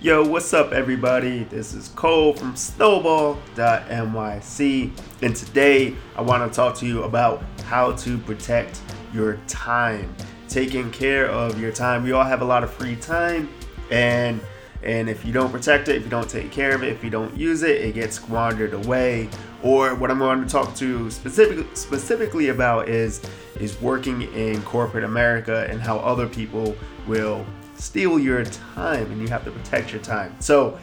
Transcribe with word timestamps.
Yo, 0.00 0.24
what's 0.24 0.54
up, 0.54 0.70
everybody? 0.70 1.42
This 1.42 1.74
is 1.74 1.88
Cole 1.88 2.32
from 2.32 2.54
Snowball.nyc, 2.54 4.92
and 5.22 5.34
today 5.34 5.96
I 6.14 6.22
want 6.22 6.48
to 6.48 6.56
talk 6.56 6.76
to 6.76 6.86
you 6.86 7.02
about 7.02 7.42
how 7.64 7.90
to 7.96 8.16
protect 8.18 8.80
your 9.12 9.40
time, 9.48 10.14
taking 10.48 10.92
care 10.92 11.28
of 11.28 11.60
your 11.60 11.72
time. 11.72 12.04
We 12.04 12.12
all 12.12 12.22
have 12.22 12.42
a 12.42 12.44
lot 12.44 12.62
of 12.62 12.72
free 12.72 12.94
time, 12.94 13.48
and 13.90 14.40
and 14.84 15.10
if 15.10 15.24
you 15.24 15.32
don't 15.32 15.50
protect 15.50 15.88
it, 15.88 15.96
if 15.96 16.04
you 16.04 16.10
don't 16.10 16.30
take 16.30 16.52
care 16.52 16.76
of 16.76 16.84
it, 16.84 16.92
if 16.92 17.02
you 17.02 17.10
don't 17.10 17.36
use 17.36 17.64
it, 17.64 17.80
it 17.80 17.96
gets 17.96 18.14
squandered 18.14 18.74
away. 18.74 19.28
Or 19.64 19.96
what 19.96 20.12
I'm 20.12 20.20
going 20.20 20.40
to 20.40 20.48
talk 20.48 20.76
to 20.76 21.10
specific, 21.10 21.76
specifically 21.76 22.50
about 22.50 22.88
is 22.88 23.20
is 23.58 23.80
working 23.80 24.32
in 24.32 24.62
corporate 24.62 25.02
America 25.02 25.66
and 25.68 25.80
how 25.80 25.98
other 25.98 26.28
people 26.28 26.76
will 27.08 27.44
steal 27.78 28.18
your 28.18 28.44
time 28.44 29.10
and 29.10 29.20
you 29.20 29.28
have 29.28 29.44
to 29.44 29.50
protect 29.50 29.92
your 29.92 30.02
time. 30.02 30.34
So, 30.40 30.78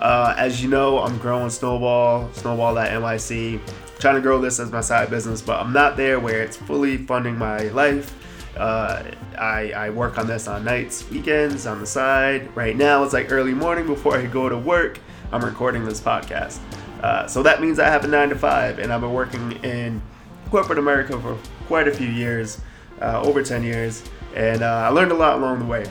uh, 0.00 0.34
as 0.36 0.62
you 0.62 0.68
know, 0.68 0.98
I'm 1.00 1.18
growing 1.18 1.50
Snowball, 1.50 2.32
Snowball.nyc, 2.32 3.60
trying 3.98 4.14
to 4.14 4.20
grow 4.20 4.40
this 4.40 4.60
as 4.60 4.70
my 4.70 4.80
side 4.80 5.10
business, 5.10 5.42
but 5.42 5.60
I'm 5.60 5.72
not 5.72 5.96
there 5.96 6.20
where 6.20 6.42
it's 6.42 6.56
fully 6.56 6.96
funding 6.98 7.36
my 7.36 7.64
life. 7.68 8.14
Uh, 8.56 9.04
I, 9.36 9.72
I 9.72 9.90
work 9.90 10.18
on 10.18 10.26
this 10.26 10.48
on 10.48 10.64
nights, 10.64 11.08
weekends, 11.10 11.66
on 11.66 11.80
the 11.80 11.86
side. 11.86 12.54
Right 12.56 12.76
now, 12.76 13.04
it's 13.04 13.12
like 13.12 13.30
early 13.30 13.54
morning 13.54 13.86
before 13.86 14.16
I 14.16 14.26
go 14.26 14.48
to 14.48 14.56
work. 14.56 15.00
I'm 15.30 15.44
recording 15.44 15.84
this 15.84 16.00
podcast. 16.00 16.58
Uh, 17.02 17.26
so 17.26 17.42
that 17.42 17.60
means 17.60 17.78
I 17.78 17.88
have 17.88 18.04
a 18.04 18.08
nine 18.08 18.30
to 18.30 18.36
five, 18.36 18.78
and 18.78 18.92
I've 18.92 19.00
been 19.00 19.12
working 19.12 19.52
in 19.64 20.02
corporate 20.50 20.78
America 20.78 21.20
for 21.20 21.38
quite 21.66 21.86
a 21.86 21.92
few 21.92 22.08
years, 22.08 22.60
uh, 23.00 23.20
over 23.22 23.42
10 23.42 23.62
years, 23.62 24.02
and 24.34 24.62
uh, 24.62 24.66
I 24.66 24.88
learned 24.88 25.12
a 25.12 25.14
lot 25.14 25.36
along 25.36 25.60
the 25.60 25.64
way. 25.66 25.86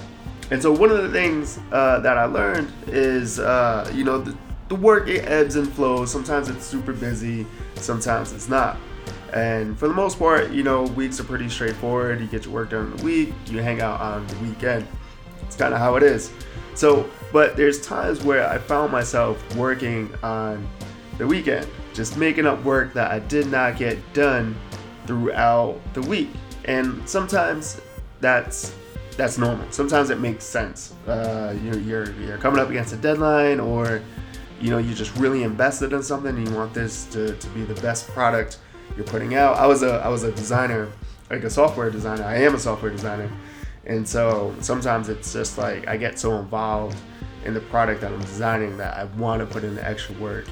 And 0.50 0.62
so 0.62 0.72
one 0.72 0.90
of 0.90 1.04
the 1.04 1.12
things 1.12 1.60
uh, 1.72 2.00
that 2.00 2.18
I 2.18 2.26
learned 2.26 2.72
is, 2.88 3.40
uh, 3.40 3.92
you 3.94 4.04
know, 4.04 4.20
the, 4.20 4.38
the 4.70 4.76
work 4.76 5.08
it 5.08 5.26
ebbs 5.26 5.56
and 5.56 5.72
flows. 5.72 6.12
Sometimes 6.12 6.50
it's 6.50 6.66
super 6.66 6.94
busy, 6.94 7.46
sometimes 7.76 8.32
it's 8.32 8.48
not. 8.48 8.78
And 9.34 9.78
for 9.78 9.88
the 9.88 9.94
most 9.94 10.18
part, 10.18 10.52
you 10.52 10.64
know, 10.64 10.84
weeks 10.84 11.20
are 11.20 11.26
pretty 11.26 11.50
straightforward. 11.50 12.22
You 12.22 12.28
get 12.28 12.46
your 12.46 12.54
work 12.54 12.70
done 12.70 12.92
in 12.92 12.98
the 12.98 13.04
week, 13.04 13.34
you 13.48 13.60
hang 13.60 13.82
out 13.82 14.00
on 14.00 14.26
the 14.28 14.36
weekend. 14.38 14.88
It's 15.44 15.56
kind 15.56 15.74
of 15.74 15.80
how 15.80 15.96
it 15.96 16.04
is. 16.04 16.32
So, 16.76 17.10
but 17.34 17.58
there's 17.58 17.82
times 17.82 18.24
where 18.24 18.48
I 18.48 18.58
found 18.58 18.92
myself 18.92 19.56
working 19.56 20.14
on 20.24 20.68
the 21.18 21.28
weekend, 21.28 21.68
just 21.94 22.18
making 22.18 22.46
up 22.46 22.64
work 22.64 22.94
that 22.94 23.12
I 23.12 23.20
did 23.20 23.48
not 23.48 23.78
get 23.78 23.98
done 24.14 24.56
throughout 25.06 25.80
the 25.94 26.02
week. 26.02 26.30
And 26.66 27.08
sometimes 27.08 27.82
that's 28.22 28.74
that's 29.18 29.38
normal. 29.40 29.70
Sometimes 29.72 30.12
it 30.12 30.20
makes 30.20 30.46
sense. 30.46 30.94
Uh, 31.08 31.58
you're, 31.64 31.80
you're, 31.80 32.12
you're 32.22 32.38
coming 32.38 32.60
up 32.60 32.70
against 32.70 32.94
a 32.94 32.98
deadline, 32.98 33.60
or 33.60 34.02
you 34.62 34.70
know 34.70 34.78
you're 34.78 34.96
just 34.96 35.16
really 35.18 35.44
invested 35.44 35.92
in 35.92 36.04
something, 36.04 36.38
and 36.38 36.48
you 36.48 36.54
want 36.54 36.74
this 36.74 37.06
to, 37.06 37.36
to 37.36 37.48
be 37.50 37.64
the 37.64 37.80
best 37.82 38.08
product 38.10 38.60
you're 38.96 39.06
putting 39.06 39.36
out. 39.36 39.58
I 39.58 39.66
was 39.66 39.84
a 39.84 39.96
I 39.96 40.08
was 40.08 40.24
a 40.24 40.32
designer, 40.32 40.88
like 41.30 41.44
a 41.44 41.50
software 41.50 41.90
designer. 41.90 42.24
I 42.24 42.38
am 42.38 42.56
a 42.56 42.60
software 42.60 42.92
designer, 42.92 43.30
and 43.86 44.08
so 44.08 44.56
sometimes 44.62 45.10
it's 45.10 45.34
just 45.34 45.58
like 45.58 45.88
I 45.88 45.98
get 45.98 46.20
so 46.20 46.38
involved 46.38 46.98
in 47.44 47.54
the 47.54 47.62
product 47.62 48.02
that 48.02 48.12
I'm 48.12 48.22
designing 48.22 48.78
that 48.78 48.98
I 48.98 49.06
want 49.20 49.40
to 49.40 49.46
put 49.46 49.64
in 49.64 49.76
the 49.76 49.86
extra 49.86 50.16
work, 50.16 50.46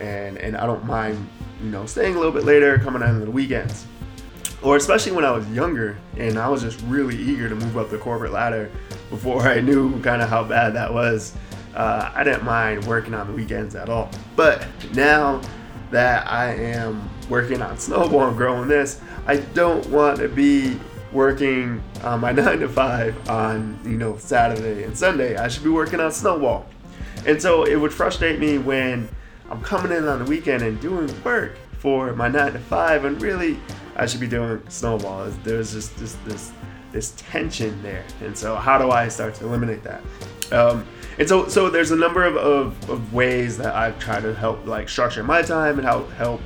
and 0.00 0.38
and 0.38 0.56
I 0.56 0.66
don't 0.66 0.84
mind 0.84 1.28
you 1.60 1.70
know 1.70 1.84
staying 1.84 2.14
a 2.14 2.18
little 2.18 2.32
bit 2.32 2.44
later, 2.44 2.78
coming 2.78 3.02
on 3.02 3.20
the 3.20 3.30
weekends 3.30 3.86
or 4.64 4.76
especially 4.76 5.12
when 5.12 5.26
I 5.26 5.30
was 5.30 5.48
younger 5.50 5.96
and 6.16 6.38
I 6.38 6.48
was 6.48 6.62
just 6.62 6.80
really 6.86 7.16
eager 7.16 7.48
to 7.50 7.54
move 7.54 7.76
up 7.76 7.90
the 7.90 7.98
corporate 7.98 8.32
ladder 8.32 8.70
before 9.10 9.42
I 9.42 9.60
knew 9.60 10.00
kind 10.00 10.22
of 10.22 10.30
how 10.30 10.42
bad 10.42 10.72
that 10.74 10.92
was. 10.92 11.34
Uh, 11.74 12.10
I 12.14 12.24
didn't 12.24 12.44
mind 12.44 12.86
working 12.86 13.12
on 13.12 13.26
the 13.26 13.32
weekends 13.34 13.74
at 13.74 13.90
all. 13.90 14.10
But 14.34 14.66
now 14.94 15.42
that 15.90 16.26
I 16.26 16.54
am 16.54 17.08
working 17.28 17.60
on 17.60 17.78
Snowball 17.78 18.28
and 18.28 18.36
growing 18.36 18.66
this, 18.66 19.00
I 19.26 19.36
don't 19.36 19.86
want 19.90 20.18
to 20.18 20.28
be 20.28 20.80
working 21.12 21.82
on 22.02 22.20
my 22.20 22.32
nine 22.32 22.60
to 22.60 22.68
five 22.68 23.28
on 23.28 23.78
you 23.84 23.98
know 23.98 24.16
Saturday 24.16 24.84
and 24.84 24.96
Sunday. 24.96 25.36
I 25.36 25.48
should 25.48 25.64
be 25.64 25.70
working 25.70 26.00
on 26.00 26.10
Snowball. 26.10 26.66
And 27.26 27.40
so 27.40 27.64
it 27.64 27.76
would 27.76 27.92
frustrate 27.92 28.40
me 28.40 28.58
when 28.58 29.08
I'm 29.50 29.60
coming 29.62 29.92
in 29.92 30.08
on 30.08 30.20
the 30.20 30.24
weekend 30.24 30.62
and 30.62 30.80
doing 30.80 31.10
work 31.22 31.58
for 31.78 32.14
my 32.14 32.28
nine 32.28 32.54
to 32.54 32.58
five 32.58 33.04
and 33.04 33.20
really 33.20 33.58
I 33.96 34.06
should 34.06 34.20
be 34.20 34.26
doing 34.26 34.62
snowball. 34.68 35.30
There's 35.42 35.72
just 35.72 35.96
this 35.96 36.14
this 36.24 36.52
this 36.92 37.14
tension 37.16 37.80
there, 37.82 38.04
and 38.20 38.36
so 38.36 38.54
how 38.54 38.78
do 38.78 38.90
I 38.90 39.08
start 39.08 39.34
to 39.36 39.46
eliminate 39.46 39.82
that? 39.84 40.02
Um, 40.52 40.86
and 41.18 41.28
so 41.28 41.48
so 41.48 41.70
there's 41.70 41.90
a 41.90 41.96
number 41.96 42.24
of, 42.24 42.36
of, 42.36 42.90
of, 42.90 43.12
ways 43.12 43.56
that 43.58 43.74
I've 43.74 43.98
tried 43.98 44.22
to 44.22 44.34
help 44.34 44.66
like 44.66 44.88
structure 44.88 45.22
my 45.22 45.42
time 45.42 45.78
and 45.78 45.86
help 45.86 46.10
help. 46.12 46.40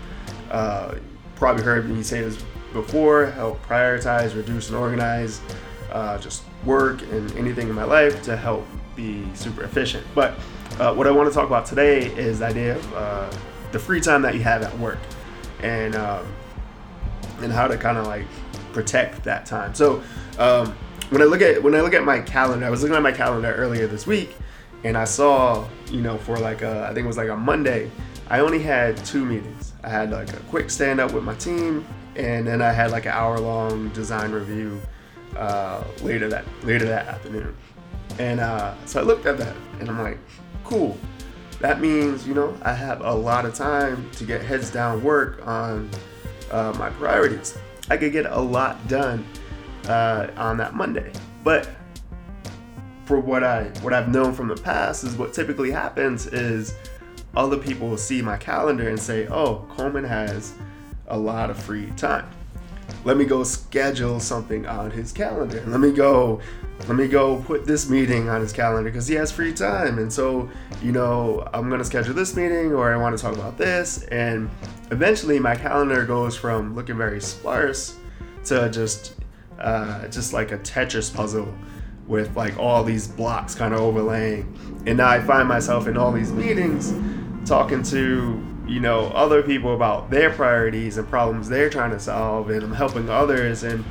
Uh, 0.51 0.97
probably 1.37 1.63
heard 1.63 1.89
me 1.89 2.03
say 2.03 2.21
this 2.21 2.43
before. 2.73 3.27
Help 3.27 3.63
prioritize, 3.65 4.35
reduce, 4.35 4.69
and 4.69 4.77
organize. 4.77 5.41
Uh, 5.91 6.19
just 6.19 6.43
work 6.65 7.01
and 7.03 7.31
anything 7.37 7.69
in 7.69 7.75
my 7.75 7.85
life 7.85 8.23
to 8.23 8.37
help 8.37 8.67
be 8.95 9.25
super 9.35 9.63
efficient. 9.63 10.07
But 10.15 10.35
uh, 10.79 10.95
what 10.95 11.07
I 11.07 11.11
want 11.11 11.29
to 11.29 11.35
talk 11.35 11.47
about 11.47 11.65
today 11.65 12.07
is 12.07 12.41
the 12.41 12.47
idea 12.47 12.77
of 12.77 12.95
uh, 12.95 13.31
the 13.73 13.79
free 13.79 14.01
time 14.01 14.23
that 14.23 14.35
you 14.35 14.43
have 14.43 14.63
at 14.63 14.79
work, 14.79 14.99
and 15.63 15.95
um, 15.95 16.27
and 17.43 17.53
how 17.53 17.69
to 17.69 17.77
kind 17.77 17.99
of 17.99 18.07
like 18.07 18.27
protect 18.73 19.25
that 19.25 19.47
time. 19.47 19.75
So 19.75 20.03
um, 20.39 20.77
when 21.11 21.23
I 21.23 21.25
look 21.25 21.43
at 21.43 21.63
when 21.63 21.75
I 21.75 21.81
look 21.81 21.95
at 21.95 22.05
my 22.05 22.21
calendar, 22.21 22.67
I 22.67 22.71
was 22.71 22.83
looking 22.83 22.97
at 22.97 23.03
my 23.03 23.13
calendar 23.13 23.53
earlier 23.55 23.87
this 23.87 24.07
week, 24.07 24.37
and 24.85 24.97
I 24.97 25.05
saw 25.05 25.67
you 25.91 26.01
know 26.01 26.19
for 26.19 26.39
like 26.39 26.63
a, 26.63 26.85
I 26.85 26.95
think 26.95 27.05
it 27.05 27.09
was 27.09 27.17
like 27.17 27.31
a 27.31 27.37
Monday, 27.37 27.91
I 28.29 28.41
only 28.41 28.61
had 28.61 28.97
two 29.05 29.25
meetings. 29.25 29.73
I 29.83 29.89
had 29.89 30.11
like 30.11 30.33
a 30.33 30.41
quick 30.51 30.71
stand 30.71 31.01
up 31.01 31.13
with 31.13 31.25
my 31.25 31.35
team, 31.35 31.87
and 32.17 32.47
then 32.47 32.61
I 32.61 32.73
had 32.73 32.91
like 32.91 33.07
an 33.07 33.13
hour 33.13 33.39
long 33.39 33.89
design 33.91 34.33
review 34.33 34.81
uh, 35.37 35.83
later 36.03 36.29
that 36.29 36.45
later 36.63 36.85
that 36.87 37.07
afternoon. 37.07 37.57
And 38.19 38.41
uh, 38.41 38.75
so 38.85 39.01
I 39.01 39.03
looked 39.03 39.27
at 39.27 39.39
that, 39.39 39.57
and 39.81 39.89
I'm 39.89 40.03
like, 40.03 40.19
cool. 40.65 40.99
That 41.61 41.81
means 41.81 42.27
you 42.27 42.35
know 42.35 42.57
I 42.63 42.75
have 42.75 43.01
a 43.01 43.13
lot 43.13 43.47
of 43.47 43.55
time 43.55 44.11
to 44.13 44.25
get 44.25 44.43
heads 44.43 44.71
down 44.71 45.03
work 45.03 45.45
on 45.47 45.91
uh, 46.51 46.75
my 46.79 46.91
priorities. 46.91 47.57
I 47.91 47.97
could 47.97 48.13
get 48.13 48.27
a 48.27 48.41
lot 48.41 48.87
done 48.89 49.25
uh, 49.87 50.29
on 50.37 50.57
that 50.59 50.75
Monday. 50.75 51.13
But 51.45 51.69
for 53.05 53.19
what 53.19 53.43
I 53.43 53.65
what 53.81 53.95
I've 53.95 54.09
known 54.09 54.35
from 54.35 54.49
the 54.49 54.57
past 54.57 55.05
is 55.05 55.17
what 55.17 55.33
typically 55.33 55.71
happens 55.71 56.27
is 56.27 56.75
other 57.37 57.57
people 57.57 57.89
will 57.89 57.97
see 57.97 58.21
my 58.21 58.37
calendar 58.37 58.89
and 58.89 59.01
say, 59.01 59.27
"Oh, 59.29 59.67
Coleman 59.77 60.05
has 60.05 60.55
a 61.07 61.19
lot 61.19 61.51
of 61.51 61.59
free 61.63 61.91
time." 61.97 62.29
Let 63.05 63.17
me 63.17 63.25
go 63.25 63.45
schedule 63.45 64.21
something 64.21 64.67
on 64.67 64.91
his 64.91 65.13
calendar. 65.13 65.63
Let 65.67 65.81
me 65.81 65.93
go, 65.93 66.41
let 66.81 66.97
me 66.97 67.09
go 67.09 67.43
put 67.43 67.67
this 67.67 67.89
meeting 67.89 68.29
on 68.29 68.41
his 68.41 68.53
calendar 68.53 68.91
because 68.91 69.07
he 69.07 69.15
has 69.15 69.31
free 69.31 69.53
time. 69.53 69.99
And 69.99 70.13
so, 70.13 70.49
you 70.83 70.93
know, 70.93 71.49
I'm 71.53 71.71
gonna 71.71 71.85
schedule 71.85 72.15
this 72.15 72.35
meeting 72.37 72.73
or 72.73 72.93
I 72.93 72.97
want 72.97 73.17
to 73.17 73.23
talk 73.23 73.35
about 73.35 73.57
this. 73.59 74.03
And 74.05 74.51
eventually, 74.91 75.39
my 75.39 75.55
calendar 75.55 76.05
goes 76.05 76.37
from 76.37 76.75
looking 76.75 76.97
very 76.97 77.21
sparse 77.21 77.97
to 78.47 78.69
just, 78.71 79.15
uh, 79.59 80.09
just 80.09 80.33
like 80.33 80.53
a 80.53 80.59
Tetris 80.59 81.15
puzzle 81.15 81.53
with 82.07 82.35
like 82.37 82.59
all 82.59 82.83
these 82.83 83.07
blocks 83.07 83.55
kind 83.55 83.75
of 83.75 83.81
overlaying. 83.81 84.83
And 84.87 84.99
now 84.99 85.09
I 85.09 85.21
find 85.21 85.47
myself 85.47 85.87
in 85.87 85.97
all 85.97 86.11
these 86.11 86.33
meetings 86.33 86.95
talking 87.49 87.83
to 87.85 88.43
you 88.69 88.81
know 88.81 89.07
other 89.09 89.43
people 89.43 89.75
about 89.75 90.11
their 90.11 90.31
priorities 90.31 90.99
and 90.99 91.09
problems 91.09 91.49
they're 91.49 91.71
trying 91.71 91.91
to 91.91 92.01
solve 92.01 92.51
and 92.51 92.63
i'm 92.63 92.73
helping 92.73 93.09
others. 93.09 93.65
And 93.65 93.85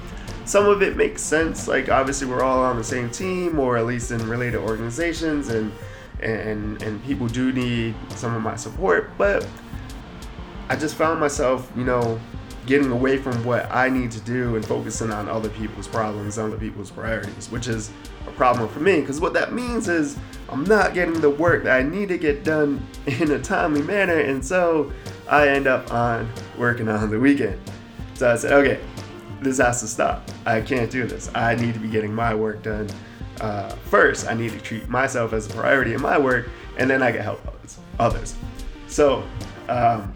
some 0.46 0.66
of 0.66 0.82
it 0.82 0.96
makes 0.96 1.22
sense. 1.22 1.68
Like 1.68 1.90
obviously 1.90 2.28
we're 2.28 2.44
all 2.44 2.62
on 2.62 2.78
the 2.78 2.84
same 2.84 3.10
team 3.10 3.60
or 3.60 3.78
at 3.78 3.86
least 3.86 4.12
in 4.12 4.28
related 4.30 4.60
organizations 4.60 5.50
and 5.50 5.72
and 6.20 6.82
and 6.82 7.04
people 7.04 7.28
do 7.28 7.52
need 7.52 7.96
some 8.10 8.36
of 8.36 8.42
my 8.42 8.56
support. 8.56 9.12
But 9.18 9.48
i 10.70 10.76
just 10.76 10.96
found 10.96 11.20
myself 11.20 11.72
you 11.76 11.84
know 11.84 12.20
getting 12.66 12.92
away 12.92 13.18
from 13.18 13.44
what 13.46 13.70
i 13.72 13.90
need 13.90 14.12
to 14.12 14.20
do 14.22 14.56
and 14.56 14.66
focusing 14.66 15.12
on 15.12 15.30
other 15.30 15.50
people's 15.50 15.88
problems 15.88 16.38
other 16.38 16.58
people's 16.58 16.92
priorities 16.92 17.50
which 17.50 17.68
is 17.68 17.92
a 18.28 18.32
problem 18.32 18.68
for 18.70 18.80
me 18.80 19.00
because 19.00 19.20
what 19.22 19.34
that 19.34 19.54
means 19.54 19.88
is 19.88 20.18
I'm 20.50 20.64
not 20.64 20.94
getting 20.94 21.20
the 21.20 21.30
work 21.30 21.64
that 21.66 21.78
I 21.78 21.84
need 21.84 22.10
to 22.10 22.18
get 22.18 22.44
done 22.44 22.86
in 23.06 23.32
a 23.32 23.40
timely 23.40 23.82
manner, 23.82 24.20
and 24.20 24.44
so 24.44 24.92
I 25.30 25.50
end 25.50 25.68
up 25.68 25.92
on 25.92 26.30
working 26.58 26.88
on 26.88 27.10
the 27.10 27.20
weekend. 27.20 27.60
So 28.14 28.32
I 28.32 28.36
said, 28.36 28.54
okay, 28.54 28.80
this 29.42 29.58
has 29.60 29.82
to 29.82 29.88
stop. 29.88 30.30
I 30.46 30.62
can't 30.62 30.90
do 30.90 31.06
this. 31.06 31.30
I 31.36 31.56
need 31.56 31.74
to 31.74 31.80
be 31.80 31.90
getting 31.90 32.14
my 32.14 32.34
work 32.34 32.64
done 32.64 32.90
uh, 33.42 33.70
first. 33.70 34.28
I 34.28 34.34
need 34.34 34.52
to 34.52 34.60
treat 34.60 34.88
myself 34.90 35.34
as 35.34 35.48
a 35.48 35.54
priority 35.54 35.94
in 35.94 36.02
my 36.02 36.18
work, 36.18 36.50
and 36.78 36.90
then 36.90 37.04
I 37.04 37.12
can 37.12 37.22
help 37.22 37.42
others. 38.00 38.36
So, 38.88 39.24
um, 39.68 40.14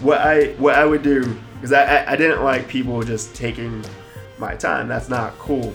what 0.00 0.18
I 0.18 0.48
what 0.58 0.74
I 0.74 0.84
would 0.84 1.02
do 1.02 1.38
because 1.54 1.72
I, 1.72 1.84
I, 1.84 2.12
I 2.12 2.16
didn't 2.16 2.42
like 2.44 2.68
people 2.68 3.02
just 3.02 3.34
taking 3.34 3.84
my 4.38 4.54
time. 4.54 4.88
That's 4.88 5.08
not 5.08 5.36
cool. 5.38 5.74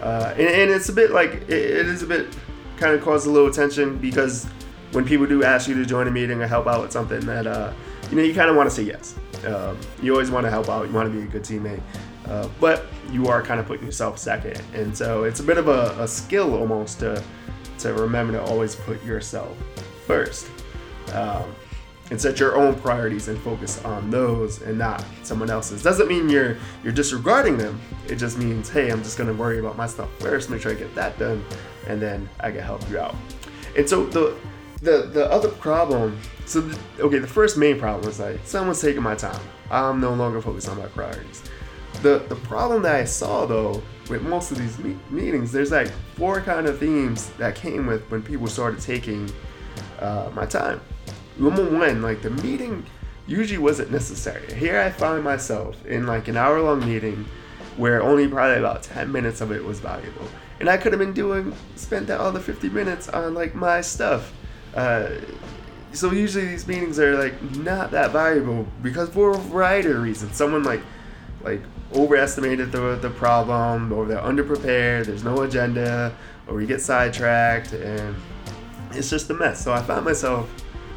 Uh, 0.00 0.32
and, 0.36 0.48
and, 0.48 0.70
it's 0.70 0.88
a 0.88 0.92
bit 0.92 1.10
like 1.10 1.30
it, 1.32 1.50
it 1.50 1.86
is 1.86 2.02
a 2.02 2.06
bit 2.06 2.36
kind 2.76 2.94
of 2.94 3.02
causes 3.02 3.26
a 3.26 3.30
little 3.30 3.50
tension 3.50 3.96
because 3.98 4.44
when 4.92 5.04
people 5.04 5.26
do 5.26 5.42
ask 5.42 5.68
you 5.68 5.74
to 5.74 5.84
join 5.84 6.06
a 6.08 6.10
meeting 6.10 6.40
or 6.42 6.46
help 6.46 6.66
out 6.66 6.82
with 6.82 6.92
something 6.92 7.20
that 7.20 7.46
uh, 7.46 7.72
you 8.10 8.16
know 8.16 8.22
you 8.22 8.34
kind 8.34 8.50
of 8.50 8.56
want 8.56 8.68
to 8.68 8.74
say 8.74 8.82
yes. 8.82 9.16
Um, 9.46 9.78
you 10.02 10.12
always 10.12 10.30
want 10.30 10.44
to 10.44 10.50
help 10.50 10.68
out. 10.68 10.86
You 10.86 10.92
want 10.92 11.12
to 11.12 11.18
be 11.18 11.24
a 11.24 11.26
good 11.26 11.42
teammate, 11.42 11.82
uh, 12.26 12.48
but 12.60 12.86
you 13.10 13.26
are 13.26 13.42
kind 13.42 13.60
of 13.60 13.66
putting 13.66 13.84
yourself 13.84 14.18
second, 14.18 14.60
and 14.74 14.96
so 14.96 15.24
it's 15.24 15.40
a 15.40 15.42
bit 15.42 15.58
of 15.58 15.68
a, 15.68 15.96
a 16.00 16.08
skill 16.08 16.54
almost 16.54 17.00
to 17.00 17.22
to 17.78 17.92
remember 17.94 18.34
to 18.34 18.42
always 18.42 18.76
put 18.76 19.02
yourself 19.04 19.56
first. 20.06 20.48
Um, 21.12 21.54
and 22.10 22.20
set 22.20 22.38
your 22.38 22.56
own 22.56 22.74
priorities 22.80 23.28
and 23.28 23.38
focus 23.40 23.82
on 23.84 24.10
those 24.10 24.62
and 24.62 24.78
not 24.78 25.04
someone 25.22 25.50
else's. 25.50 25.82
Doesn't 25.82 26.08
mean 26.08 26.28
you're 26.28 26.56
you're 26.82 26.92
disregarding 26.92 27.56
them. 27.56 27.80
It 28.08 28.16
just 28.16 28.38
means, 28.38 28.68
hey, 28.68 28.90
I'm 28.90 29.02
just 29.02 29.16
gonna 29.16 29.32
worry 29.32 29.58
about 29.58 29.76
my 29.76 29.86
stuff 29.86 30.10
first, 30.18 30.50
make 30.50 30.62
sure 30.62 30.72
I 30.72 30.74
get 30.74 30.94
that 30.94 31.18
done, 31.18 31.44
and 31.86 32.00
then 32.00 32.28
I 32.40 32.50
can 32.50 32.60
help 32.60 32.88
you 32.90 32.98
out. 32.98 33.14
And 33.76 33.88
so 33.88 34.06
the 34.06 34.36
the 34.82 35.08
the 35.12 35.30
other 35.30 35.48
problem, 35.48 36.18
so 36.44 36.60
the, 36.60 36.78
okay, 37.02 37.18
the 37.18 37.26
first 37.26 37.56
main 37.56 37.78
problem 37.78 38.04
was 38.04 38.20
like 38.20 38.40
someone's 38.44 38.80
taking 38.80 39.02
my 39.02 39.14
time. 39.14 39.40
I'm 39.70 40.00
no 40.00 40.12
longer 40.12 40.40
focused 40.42 40.68
on 40.68 40.78
my 40.78 40.86
priorities. 40.86 41.42
The 42.02 42.18
the 42.28 42.36
problem 42.36 42.82
that 42.82 42.96
I 42.96 43.04
saw 43.04 43.46
though 43.46 43.82
with 44.10 44.20
most 44.22 44.50
of 44.50 44.58
these 44.58 44.78
me- 44.78 44.98
meetings, 45.08 45.50
there's 45.50 45.70
like 45.70 45.88
four 46.16 46.42
kind 46.42 46.66
of 46.66 46.78
themes 46.78 47.30
that 47.38 47.54
came 47.54 47.86
with 47.86 48.02
when 48.10 48.22
people 48.22 48.46
started 48.46 48.78
taking 48.80 49.30
uh, 50.00 50.30
my 50.34 50.44
time 50.44 50.82
number 51.38 51.64
one, 51.64 52.02
like 52.02 52.22
the 52.22 52.30
meeting 52.30 52.86
usually 53.26 53.58
wasn't 53.58 53.90
necessary. 53.90 54.52
Here 54.54 54.78
I 54.80 54.90
find 54.90 55.24
myself 55.24 55.84
in 55.86 56.06
like 56.06 56.28
an 56.28 56.36
hour 56.36 56.60
long 56.60 56.80
meeting 56.86 57.26
where 57.76 58.02
only 58.02 58.28
probably 58.28 58.58
about 58.58 58.82
10 58.82 59.10
minutes 59.10 59.40
of 59.40 59.50
it 59.50 59.64
was 59.64 59.80
valuable. 59.80 60.28
And 60.60 60.68
I 60.68 60.76
could 60.76 60.92
have 60.92 61.00
been 61.00 61.12
doing, 61.12 61.54
spent 61.76 62.06
that 62.06 62.20
other 62.20 62.38
50 62.40 62.68
minutes 62.68 63.08
on 63.08 63.34
like 63.34 63.54
my 63.54 63.80
stuff. 63.80 64.32
Uh, 64.74 65.08
so 65.92 66.10
usually 66.10 66.46
these 66.46 66.66
meetings 66.66 66.98
are 66.98 67.16
like 67.16 67.40
not 67.56 67.90
that 67.92 68.10
valuable 68.10 68.66
because 68.82 69.08
for 69.08 69.30
a 69.30 69.38
variety 69.38 69.90
of 69.90 70.02
reasons. 70.02 70.36
Someone 70.36 70.62
like, 70.62 70.82
like 71.42 71.62
overestimated 71.94 72.72
the, 72.72 72.96
the 72.96 73.10
problem 73.10 73.92
or 73.92 74.06
they're 74.06 74.18
underprepared, 74.18 75.06
there's 75.06 75.24
no 75.24 75.42
agenda, 75.42 76.14
or 76.46 76.54
we 76.54 76.66
get 76.66 76.80
sidetracked 76.80 77.72
and 77.72 78.14
it's 78.92 79.10
just 79.10 79.30
a 79.30 79.34
mess. 79.34 79.62
So 79.64 79.72
I 79.72 79.82
found 79.82 80.04
myself 80.04 80.48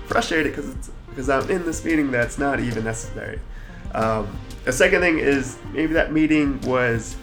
frustrated 0.07 0.55
because 0.55 0.91
because 1.09 1.29
I'm 1.29 1.49
in 1.49 1.65
this 1.65 1.83
meeting 1.83 2.11
that's 2.11 2.37
not 2.37 2.59
even 2.59 2.83
necessary. 2.83 3.39
Um, 3.93 4.37
the 4.65 4.71
second 4.71 5.01
thing 5.01 5.19
is 5.19 5.57
maybe 5.73 5.93
that 5.93 6.11
meeting 6.11 6.61
was 6.61 7.15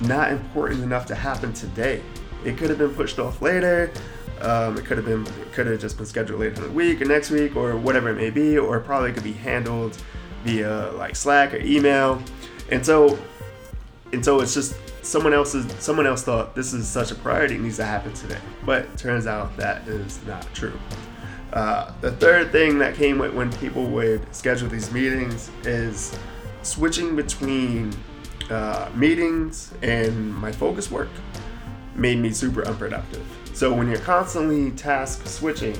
not 0.00 0.30
important 0.30 0.82
enough 0.82 1.06
to 1.06 1.14
happen 1.14 1.52
today. 1.52 2.02
It 2.44 2.56
could 2.56 2.70
have 2.70 2.78
been 2.78 2.94
pushed 2.94 3.18
off 3.18 3.42
later. 3.42 3.92
Um, 4.40 4.78
it 4.78 4.84
could 4.84 4.96
have 4.96 5.06
been 5.06 5.26
could 5.52 5.66
have 5.66 5.80
just 5.80 5.96
been 5.96 6.06
scheduled 6.06 6.40
later 6.40 6.54
in 6.56 6.68
the 6.68 6.70
week 6.70 7.02
or 7.02 7.04
next 7.04 7.30
week 7.30 7.56
or 7.56 7.76
whatever 7.76 8.10
it 8.10 8.14
may 8.14 8.30
be, 8.30 8.56
or 8.56 8.78
probably 8.80 9.12
could 9.12 9.24
be 9.24 9.32
handled 9.32 10.00
via 10.44 10.92
like 10.92 11.16
Slack 11.16 11.52
or 11.52 11.58
email. 11.58 12.22
And 12.70 12.84
so 12.84 13.18
and 14.12 14.24
so 14.24 14.40
it's 14.40 14.54
just 14.54 14.76
someone 15.02 15.32
else's 15.32 15.66
someone 15.82 16.06
else 16.06 16.22
thought 16.22 16.54
this 16.54 16.72
is 16.72 16.86
such 16.86 17.10
a 17.10 17.14
priority 17.16 17.56
it 17.56 17.60
needs 17.60 17.76
to 17.76 17.84
happen 17.84 18.12
today. 18.14 18.38
But 18.64 18.96
turns 18.96 19.26
out 19.26 19.56
that 19.56 19.86
is 19.88 20.24
not 20.26 20.46
true. 20.54 20.78
Uh, 21.52 21.92
the 22.00 22.12
third 22.12 22.52
thing 22.52 22.78
that 22.78 22.94
came 22.94 23.18
with 23.18 23.32
when 23.32 23.50
people 23.54 23.86
would 23.86 24.34
schedule 24.34 24.68
these 24.68 24.92
meetings 24.92 25.50
is 25.64 26.16
switching 26.62 27.16
between 27.16 27.92
uh, 28.50 28.88
meetings 28.94 29.72
and 29.82 30.34
my 30.34 30.52
focus 30.52 30.90
work 30.90 31.08
made 31.94 32.18
me 32.18 32.30
super 32.30 32.66
unproductive. 32.66 33.24
So 33.54 33.72
when 33.72 33.88
you're 33.88 33.98
constantly 34.00 34.70
task 34.72 35.26
switching, 35.26 35.76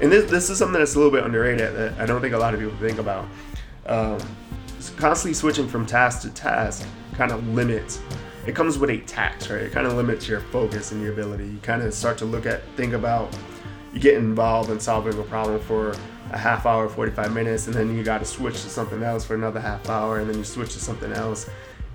and 0.00 0.10
this, 0.10 0.30
this 0.30 0.50
is 0.50 0.58
something 0.58 0.78
that's 0.78 0.94
a 0.94 0.98
little 0.98 1.12
bit 1.12 1.24
underrated 1.24 1.76
that 1.76 2.00
I 2.00 2.06
don't 2.06 2.20
think 2.20 2.34
a 2.34 2.38
lot 2.38 2.54
of 2.54 2.60
people 2.60 2.76
think 2.78 2.98
about. 2.98 3.26
Um, 3.86 4.18
constantly 4.96 5.34
switching 5.34 5.68
from 5.68 5.84
task 5.84 6.22
to 6.22 6.30
task 6.30 6.86
kind 7.12 7.32
of 7.32 7.46
limits. 7.48 8.00
It 8.46 8.54
comes 8.54 8.78
with 8.78 8.90
a 8.90 8.98
tax, 8.98 9.50
right? 9.50 9.60
It 9.60 9.72
kind 9.72 9.86
of 9.86 9.92
limits 9.92 10.26
your 10.26 10.40
focus 10.40 10.92
and 10.92 11.02
your 11.02 11.12
ability. 11.12 11.44
You 11.44 11.58
kind 11.58 11.82
of 11.82 11.92
start 11.92 12.16
to 12.18 12.24
look 12.24 12.46
at, 12.46 12.62
think 12.76 12.94
about 12.94 13.36
you 13.92 14.00
get 14.00 14.14
involved 14.14 14.70
in 14.70 14.78
solving 14.78 15.18
a 15.18 15.22
problem 15.22 15.60
for 15.60 15.94
a 16.32 16.38
half 16.38 16.66
hour, 16.66 16.88
45 16.88 17.32
minutes, 17.32 17.66
and 17.66 17.74
then 17.74 17.96
you 17.96 18.02
got 18.02 18.18
to 18.18 18.24
switch 18.24 18.62
to 18.62 18.70
something 18.70 19.02
else 19.02 19.24
for 19.24 19.34
another 19.34 19.60
half 19.60 19.88
hour, 19.88 20.20
and 20.20 20.30
then 20.30 20.38
you 20.38 20.44
switch 20.44 20.72
to 20.74 20.78
something 20.78 21.12
else. 21.12 21.48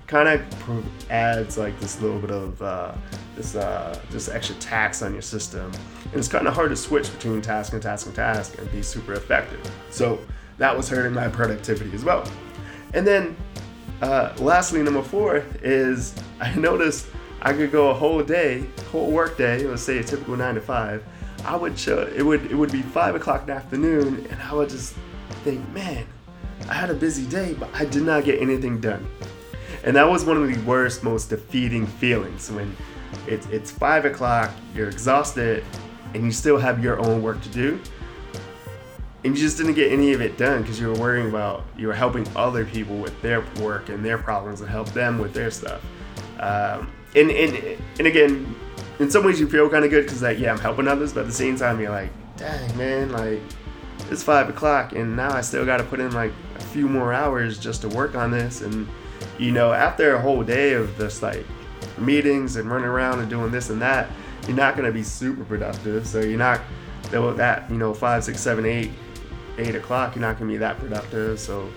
Kind 0.06 0.28
of 0.28 1.10
adds 1.10 1.58
like 1.58 1.78
this 1.80 2.00
little 2.00 2.20
bit 2.20 2.30
of 2.30 2.62
uh, 2.62 2.94
this 3.34 3.56
uh, 3.56 3.98
just 4.10 4.28
extra 4.28 4.54
tax 4.56 5.02
on 5.02 5.12
your 5.12 5.22
system, 5.22 5.72
and 6.04 6.14
it's 6.14 6.28
kind 6.28 6.46
of 6.46 6.54
hard 6.54 6.70
to 6.70 6.76
switch 6.76 7.10
between 7.12 7.42
task 7.42 7.72
and 7.72 7.82
task 7.82 8.06
and 8.06 8.14
task 8.14 8.58
and 8.58 8.70
be 8.70 8.82
super 8.82 9.14
effective. 9.14 9.60
So 9.90 10.20
that 10.58 10.76
was 10.76 10.88
hurting 10.88 11.12
my 11.12 11.28
productivity 11.28 11.92
as 11.92 12.04
well. 12.04 12.24
And 12.94 13.06
then, 13.06 13.36
uh, 14.00 14.32
lastly, 14.38 14.82
number 14.82 15.02
four 15.02 15.44
is 15.62 16.14
I 16.40 16.54
noticed 16.54 17.08
I 17.42 17.52
could 17.52 17.72
go 17.72 17.90
a 17.90 17.94
whole 17.94 18.22
day, 18.22 18.66
whole 18.92 19.10
work 19.10 19.36
day, 19.36 19.66
let's 19.66 19.82
say 19.82 19.98
a 19.98 20.04
typical 20.04 20.36
nine 20.36 20.54
to 20.54 20.60
five, 20.60 21.04
I 21.44 21.56
would 21.56 21.78
show 21.78 22.02
it 22.02 22.22
would 22.22 22.50
it 22.50 22.54
would 22.54 22.72
be 22.72 22.82
five 22.82 23.14
o'clock 23.14 23.42
in 23.42 23.46
the 23.48 23.52
afternoon, 23.54 24.26
and 24.30 24.42
I 24.42 24.52
would 24.54 24.68
just 24.68 24.94
think, 25.44 25.66
man, 25.70 26.06
I 26.68 26.74
had 26.74 26.90
a 26.90 26.94
busy 26.94 27.26
day, 27.26 27.54
but 27.54 27.68
I 27.74 27.84
did 27.84 28.02
not 28.02 28.24
get 28.24 28.40
anything 28.40 28.80
done. 28.80 29.06
And 29.84 29.94
that 29.96 30.08
was 30.08 30.24
one 30.24 30.36
of 30.36 30.48
the 30.48 30.60
worst, 30.62 31.04
most 31.04 31.30
defeating 31.30 31.86
feelings 31.86 32.50
when 32.50 32.76
it's 33.26 33.46
it's 33.46 33.70
five 33.70 34.04
o'clock, 34.04 34.50
you're 34.74 34.88
exhausted, 34.88 35.64
and 36.14 36.24
you 36.24 36.32
still 36.32 36.58
have 36.58 36.82
your 36.82 36.98
own 36.98 37.22
work 37.22 37.40
to 37.42 37.48
do. 37.50 37.80
And 39.24 39.36
you 39.36 39.42
just 39.42 39.56
didn't 39.56 39.74
get 39.74 39.92
any 39.92 40.12
of 40.12 40.20
it 40.20 40.36
done 40.36 40.62
because 40.62 40.78
you 40.78 40.88
were 40.88 40.98
worrying 40.98 41.28
about 41.28 41.64
you 41.76 41.88
were 41.88 41.94
helping 41.94 42.26
other 42.36 42.64
people 42.64 42.96
with 42.96 43.20
their 43.22 43.44
work 43.60 43.88
and 43.88 44.04
their 44.04 44.18
problems 44.18 44.60
and 44.60 44.70
help 44.70 44.88
them 44.92 45.18
with 45.18 45.34
their 45.34 45.50
stuff. 45.50 45.84
Um, 46.38 46.92
and, 47.14 47.30
and 47.30 47.78
and 47.98 48.06
again, 48.06 48.54
in 48.98 49.10
some 49.10 49.24
ways 49.24 49.38
you 49.38 49.48
feel 49.48 49.68
kind 49.68 49.84
of 49.84 49.90
good 49.90 50.04
because 50.04 50.22
like 50.22 50.38
yeah 50.38 50.52
i'm 50.52 50.58
helping 50.58 50.88
others 50.88 51.12
but 51.12 51.20
at 51.20 51.26
the 51.26 51.32
same 51.32 51.56
time 51.56 51.80
you're 51.80 51.90
like 51.90 52.10
dang 52.36 52.76
man 52.76 53.10
like 53.12 53.40
it's 54.10 54.22
five 54.22 54.48
o'clock 54.48 54.92
and 54.92 55.16
now 55.16 55.32
i 55.32 55.40
still 55.40 55.64
got 55.64 55.78
to 55.78 55.84
put 55.84 56.00
in 56.00 56.12
like 56.12 56.32
a 56.56 56.60
few 56.60 56.88
more 56.88 57.12
hours 57.12 57.58
just 57.58 57.82
to 57.82 57.88
work 57.88 58.14
on 58.14 58.30
this. 58.30 58.62
And 58.62 58.88
you 59.38 59.52
know 59.52 59.72
after 59.72 60.14
a 60.14 60.20
whole 60.20 60.42
day 60.42 60.72
of 60.72 60.96
just 60.98 61.22
like 61.22 61.44
meetings 61.98 62.56
and 62.56 62.70
running 62.70 62.86
around 62.86 63.20
and 63.20 63.30
doing 63.30 63.50
this 63.50 63.70
and 63.70 63.80
that 63.80 64.10
you're 64.46 64.56
not 64.56 64.76
going 64.76 64.86
to 64.86 64.92
be 64.92 65.02
super 65.02 65.44
productive. 65.44 66.06
So 66.06 66.20
you're 66.20 66.38
not 66.38 66.60
that 67.10 67.70
you 67.70 67.76
know 67.76 67.94
five 67.94 68.24
six 68.24 68.40
seven 68.40 68.66
eight 68.66 68.90
eight 69.58 69.74
o'clock 69.74 70.14
you're 70.14 70.22
not 70.22 70.38
going 70.38 70.50
to 70.50 70.54
be 70.54 70.58
that 70.58 70.78
productive. 70.78 71.38
So 71.38 71.70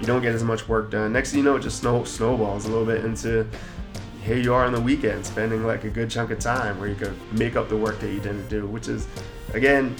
you 0.00 0.06
don't 0.06 0.22
get 0.22 0.34
as 0.34 0.42
much 0.42 0.68
work 0.68 0.90
done. 0.90 1.12
Next 1.12 1.30
thing 1.30 1.38
you 1.38 1.44
know 1.44 1.56
it 1.56 1.60
just 1.60 1.80
snow, 1.80 2.04
snowballs 2.04 2.66
a 2.66 2.68
little 2.68 2.86
bit 2.86 3.04
into 3.04 3.46
here 4.24 4.38
you 4.38 4.54
are 4.54 4.64
on 4.64 4.72
the 4.72 4.80
weekend 4.80 5.24
spending 5.24 5.66
like 5.66 5.84
a 5.84 5.90
good 5.90 6.10
chunk 6.10 6.30
of 6.30 6.38
time 6.38 6.80
where 6.80 6.88
you 6.88 6.94
could 6.94 7.14
make 7.32 7.56
up 7.56 7.68
the 7.68 7.76
work 7.76 8.00
that 8.00 8.10
you 8.10 8.20
didn't 8.20 8.48
do, 8.48 8.66
which 8.66 8.88
is 8.88 9.06
again 9.52 9.94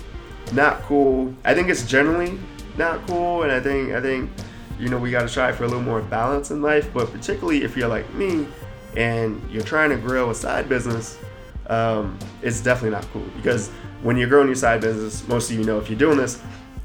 not 0.52 0.81
cool. 0.83 1.35
I 1.45 1.54
think 1.54 1.69
it's 1.69 1.87
generally 1.87 2.38
not 2.76 3.07
cool, 3.07 3.43
and 3.43 3.52
I 3.52 3.61
think 3.61 3.93
I 3.93 4.00
think 4.00 4.31
you 4.78 4.88
know 4.88 4.99
we 4.99 5.11
got 5.11 5.28
to 5.28 5.33
try 5.33 5.52
for 5.52 5.64
a 5.64 5.69
little 5.69 5.83
more 5.83 6.00
balance 6.00 6.50
in 6.50 6.62
life. 6.62 6.90
But 6.93 7.12
particularly 7.12 7.64
if 7.64 7.76
you're 7.76 7.88
like 7.88 8.12
me 8.14 8.47
and 8.97 9.43
you're 9.50 9.62
trying 9.62 9.90
to 9.90 9.97
grow 9.97 10.31
a 10.31 10.35
side 10.35 10.69
business, 10.69 11.19
um, 11.66 12.19
it's 12.40 12.61
definitely 12.61 12.97
not 12.97 13.07
cool 13.12 13.26
because 13.37 13.69
when 14.02 14.16
you're 14.16 14.28
growing 14.28 14.49
your 14.49 14.57
side 14.57 14.81
business, 14.81 15.26
most 15.28 15.50
of 15.50 15.57
you 15.59 15.64
know 15.64 15.78
if 15.78 15.90
you're 15.90 15.99
doing 15.99 16.16
this, 16.16 16.43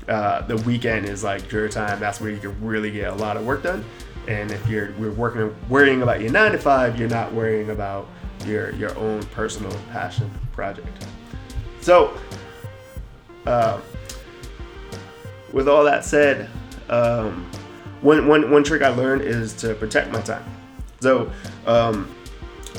uh, 0.09 0.41
the 0.41 0.57
weekend 0.57 1.05
is 1.05 1.23
like 1.23 1.49
your 1.51 1.69
time. 1.69 1.99
That's 1.99 2.19
where 2.19 2.31
you 2.31 2.39
can 2.39 2.59
really 2.65 2.91
get 2.91 3.13
a 3.13 3.15
lot 3.15 3.37
of 3.37 3.45
work 3.45 3.63
done. 3.63 3.85
And 4.29 4.51
if 4.51 4.69
you're 4.69 4.93
we're 4.99 5.11
working 5.11 5.53
worrying 5.69 6.03
about 6.03 6.21
your 6.21 6.31
nine 6.31 6.51
to 6.51 6.59
five, 6.59 6.99
you're 6.99 7.09
not 7.09 7.33
worrying 7.33 7.71
about 7.71 8.07
your 8.45 8.71
your 8.75 8.95
own 8.97 9.23
personal 9.23 9.75
passion 9.91 10.29
project. 10.51 11.07
So, 11.81 12.15
uh, 13.47 13.81
with 15.51 15.67
all 15.67 15.83
that 15.83 16.05
said, 16.05 16.47
um, 16.89 17.49
one, 18.01 18.27
one, 18.27 18.51
one 18.51 18.63
trick 18.63 18.81
I 18.81 18.89
learned 18.89 19.23
is 19.23 19.53
to 19.55 19.73
protect 19.73 20.11
my 20.11 20.21
time. 20.21 20.43
So, 20.99 21.31
um, 21.65 22.13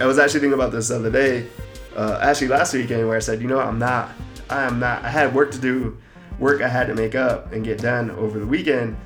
I 0.00 0.06
was 0.06 0.18
actually 0.18 0.40
thinking 0.40 0.54
about 0.54 0.70
this 0.70 0.88
the 0.88 0.96
other 0.96 1.10
day, 1.10 1.48
uh, 1.96 2.18
actually 2.22 2.48
last 2.48 2.74
weekend, 2.74 3.08
where 3.08 3.16
I 3.16 3.20
said, 3.20 3.40
you 3.42 3.48
know, 3.48 3.58
I'm 3.58 3.78
not, 3.78 4.10
I 4.48 4.62
am 4.62 4.78
not, 4.78 5.04
I 5.04 5.08
had 5.08 5.34
work 5.34 5.50
to 5.52 5.58
do, 5.58 5.98
work 6.38 6.62
I 6.62 6.68
had 6.68 6.86
to 6.86 6.94
make 6.94 7.14
up 7.14 7.52
and 7.52 7.64
get 7.64 7.78
done 7.78 8.10
over 8.12 8.38
the 8.38 8.46
weekend, 8.46 8.96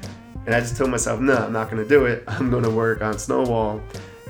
and 0.46 0.54
I 0.54 0.60
just 0.60 0.76
told 0.76 0.90
myself, 0.90 1.20
no, 1.20 1.36
I'm 1.36 1.52
not 1.52 1.70
gonna 1.70 1.84
do 1.84 2.06
it. 2.06 2.24
I'm 2.28 2.50
gonna 2.50 2.70
work 2.70 3.02
on 3.02 3.18
Snowball. 3.18 3.80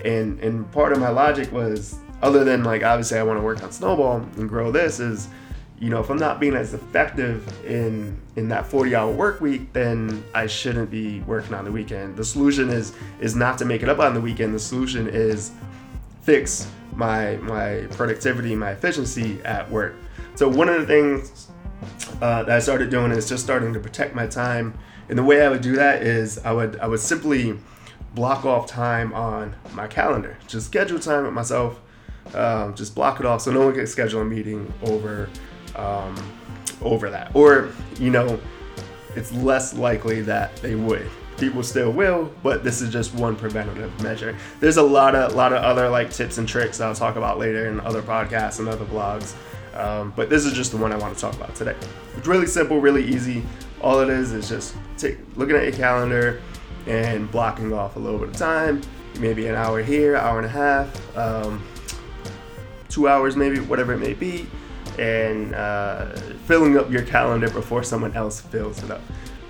And 0.05 0.39
and 0.41 0.71
part 0.73 0.93
of 0.93 0.99
my 0.99 1.09
logic 1.09 1.51
was, 1.53 1.97
other 2.23 2.45
than 2.45 2.65
like 2.65 2.83
obviously 2.83 3.19
I 3.19 3.23
want 3.23 3.39
to 3.39 3.43
work 3.43 3.63
on 3.63 3.73
Snowball 3.73 4.17
and 4.37 4.49
grow 4.49 4.71
this, 4.71 5.01
is 5.01 5.29
you 5.79 5.91
know 5.91 6.01
if 6.01 6.11
I'm 6.11 6.19
not 6.19 6.41
being 6.41 6.55
as 6.55 6.75
effective 6.75 7.47
in 7.67 8.21
in 8.37 8.49
that 8.49 8.67
40 8.67 8.95
hour 8.95 9.13
work 9.13 9.41
week, 9.41 9.73
then 9.73 10.25
I 10.35 10.47
shouldn't 10.47 10.91
be 10.91 11.21
working 11.21 11.55
on 11.55 11.65
the 11.65 11.73
weekend. 11.73 12.17
The 12.17 12.25
solution 12.25 12.71
is 12.71 12.95
is 13.21 13.35
not 13.35 13.59
to 13.59 13.65
make 13.65 13.83
it 13.83 13.89
up 13.89 13.99
on 13.99 14.15
the 14.15 14.21
weekend. 14.21 14.55
The 14.55 14.61
solution 14.61 15.09
is 15.09 15.53
fix 16.23 16.69
my 16.95 17.37
my 17.37 17.87
productivity, 17.91 18.55
my 18.55 18.71
efficiency 18.71 19.41
at 19.45 19.71
work. 19.71 19.95
So 20.37 20.49
one 20.49 20.69
of 20.69 20.81
the 20.81 20.87
things 20.87 21.49
uh, 22.21 22.43
that 22.45 22.57
I 22.57 22.59
started 22.59 22.91
doing 22.91 23.13
is 23.13 23.29
just 23.29 23.43
starting 23.43 23.73
to 23.73 23.81
protect 23.81 24.15
my 24.15 24.27
time. 24.27 24.75
And 25.09 25.19
the 25.19 25.23
way 25.23 25.45
I 25.45 25.49
would 25.49 25.61
do 25.61 25.77
that 25.77 26.03
is 26.03 26.39
I 26.39 26.53
would 26.53 26.79
I 26.81 26.87
would 26.87 27.01
simply 27.01 27.59
block 28.15 28.45
off 28.45 28.67
time 28.67 29.13
on 29.13 29.55
my 29.75 29.87
calendar. 29.87 30.37
Just 30.47 30.67
schedule 30.67 30.99
time 30.99 31.25
with 31.25 31.33
myself. 31.33 31.81
Um, 32.35 32.75
just 32.75 32.95
block 32.95 33.21
it 33.21 33.27
off 33.27 33.43
so 33.43 33.53
no 33.53 33.67
one 33.67 33.75
can 33.75 33.87
schedule 33.87 34.23
a 34.23 34.25
meeting 34.25 34.73
over 34.85 35.29
um, 35.77 36.17
over 36.81 37.11
that. 37.11 37.35
Or 37.35 37.71
you 37.99 38.11
know, 38.11 38.41
it's 39.15 39.33
less 39.33 39.75
likely 39.75 40.23
that 40.23 40.57
they 40.57 40.75
would. 40.75 41.09
People 41.37 41.65
still 41.65 41.91
will, 41.91 42.33
but 42.45 42.63
this 42.63 42.81
is 42.81 42.93
just 42.93 43.13
one 43.15 43.35
preventative 43.35 44.01
measure. 44.03 44.37
There's 44.61 44.77
a 44.77 44.83
lot 44.83 45.15
of 45.15 45.35
lot 45.35 45.53
of 45.53 45.63
other 45.63 45.89
like 45.89 46.11
tips 46.11 46.39
and 46.39 46.49
tricks 46.49 46.81
I'll 46.81 46.95
talk 46.95 47.17
about 47.17 47.39
later 47.39 47.67
in 47.69 47.81
other 47.81 48.03
podcasts 48.03 48.61
and 48.61 48.69
other 48.69 48.85
blogs. 48.85 49.35
Um, 49.75 50.13
but 50.15 50.31
this 50.31 50.45
is 50.45 50.53
just 50.53 50.71
the 50.71 50.77
one 50.77 50.93
I 50.93 50.97
want 50.97 51.15
to 51.15 51.21
talk 51.21 51.35
about 51.35 51.55
today. 51.57 51.75
It's 52.17 52.29
really 52.29 52.47
simple, 52.47 52.81
really 52.81 53.05
easy. 53.05 53.45
All 53.85 54.01
it 54.01 54.09
is 54.09 54.33
is 54.33 54.49
just 54.49 54.75
take, 54.97 55.19
looking 55.37 55.57
at 55.57 55.63
your 55.63 55.73
calendar 55.73 56.41
and 56.87 57.31
blocking 57.31 57.75
off 57.75 57.97
a 57.97 57.99
little 57.99 58.19
bit 58.19 58.31
of 58.31 58.37
time, 58.37 58.81
maybe 59.21 59.47
an 59.47 59.55
hour 59.55 59.83
here, 59.83 60.17
hour 60.17 60.39
and 60.39 60.47
a 60.47 60.49
half, 60.49 61.19
um, 61.19 61.63
two 62.89 63.09
hours 63.09 63.37
maybe, 63.37 63.61
whatever 63.61 63.93
it 63.93 63.99
may 63.99 64.15
be, 64.15 64.47
and 64.99 65.55
uh, 65.55 66.17
filling 66.47 66.79
up 66.79 66.91
your 66.91 67.03
calendar 67.03 67.51
before 67.51 67.83
someone 67.83 68.17
else 68.17 68.41
fills 68.41 68.83
it 68.83 68.91
up. 68.91 69.03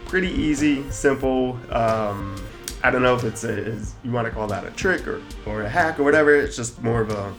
Pretty 0.07 0.31
easy, 0.31 0.91
simple. 0.91 1.57
Um, 1.71 2.35
I 2.83 2.91
don't 2.91 3.03
know 3.03 3.15
if 3.15 3.23
it's 3.23 3.45
a, 3.45 3.57
is, 3.57 3.95
you 4.03 4.11
want 4.11 4.27
to 4.27 4.33
call 4.33 4.49
that 4.49 4.65
a 4.65 4.73
trick 4.73 5.07
or, 5.07 5.23
or 5.47 5.63
a 5.63 5.69
hack 5.69 6.01
or 6.01 6.03
whatever. 6.03 6.35
It's 6.35 6.57
just 6.57 6.83
more 6.83 7.03
of 7.03 7.11
a 7.11 7.33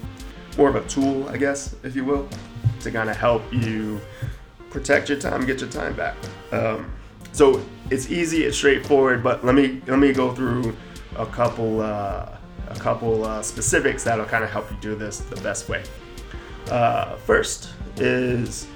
more 0.57 0.69
of 0.69 0.75
a 0.75 0.87
tool, 0.87 1.27
I 1.27 1.35
guess, 1.35 1.75
if 1.83 1.93
you 1.93 2.05
will, 2.05 2.29
to 2.79 2.89
kind 2.89 3.09
of 3.09 3.17
help 3.17 3.43
you 3.51 3.99
protect 4.75 5.07
your 5.07 5.17
time, 5.17 5.45
get 5.45 5.61
your 5.61 5.69
time 5.69 5.95
back. 5.95 6.17
Um, 6.51 6.91
so 7.31 7.63
it's 7.89 8.11
easy, 8.11 8.43
it's 8.43 8.57
straightforward, 8.57 9.23
but 9.23 9.45
let 9.45 9.55
me 9.55 9.81
let 9.87 9.99
me 9.99 10.11
go 10.11 10.35
through 10.35 10.75
a 11.15 11.25
couple 11.25 11.79
uh, 11.79 12.37
a 12.67 12.75
couple 12.75 13.23
uh, 13.23 13.41
specifics 13.41 14.03
that'll 14.03 14.25
kind 14.25 14.43
of 14.43 14.49
help 14.49 14.69
you 14.69 14.77
do 14.81 14.93
this 14.95 15.19
the 15.21 15.37
best 15.37 15.69
way. 15.69 15.81
Uh, 16.69 17.15
first 17.17 17.69
is 17.95 18.67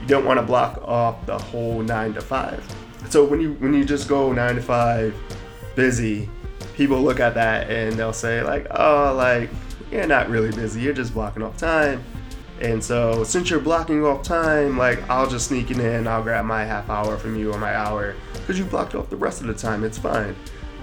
you 0.00 0.06
don't 0.06 0.26
want 0.26 0.38
to 0.38 0.44
block 0.44 0.82
off 0.84 1.24
the 1.24 1.38
whole 1.38 1.80
nine 1.80 2.12
to 2.12 2.20
five. 2.20 2.62
So 3.08 3.24
when 3.24 3.40
you 3.40 3.54
when 3.54 3.72
you 3.72 3.84
just 3.84 4.08
go 4.08 4.32
nine 4.32 4.56
to 4.56 4.62
five, 4.62 5.14
busy, 5.74 6.28
people 6.74 7.00
look 7.00 7.18
at 7.18 7.34
that 7.34 7.70
and 7.70 7.94
they'll 7.94 8.12
say 8.12 8.42
like, 8.42 8.66
oh, 8.72 9.14
like 9.16 9.48
you're 9.90 10.06
not 10.06 10.28
really 10.28 10.50
busy, 10.50 10.82
you're 10.82 10.92
just 10.92 11.14
blocking 11.14 11.42
off 11.42 11.56
time. 11.56 12.04
And 12.60 12.82
so 12.82 13.22
since 13.24 13.50
you're 13.50 13.60
blocking 13.60 14.04
off 14.04 14.22
time, 14.22 14.78
like 14.78 15.08
I'll 15.10 15.28
just 15.28 15.48
sneak 15.48 15.70
it 15.70 15.78
in, 15.78 16.06
I'll 16.06 16.22
grab 16.22 16.44
my 16.44 16.64
half 16.64 16.88
hour 16.88 17.16
from 17.18 17.38
you 17.38 17.52
or 17.52 17.58
my 17.58 17.74
hour 17.74 18.14
because 18.34 18.58
you 18.58 18.64
blocked 18.64 18.94
off 18.94 19.10
the 19.10 19.16
rest 19.16 19.40
of 19.40 19.46
the 19.46 19.54
time. 19.54 19.84
It's 19.84 19.98
fine. 19.98 20.34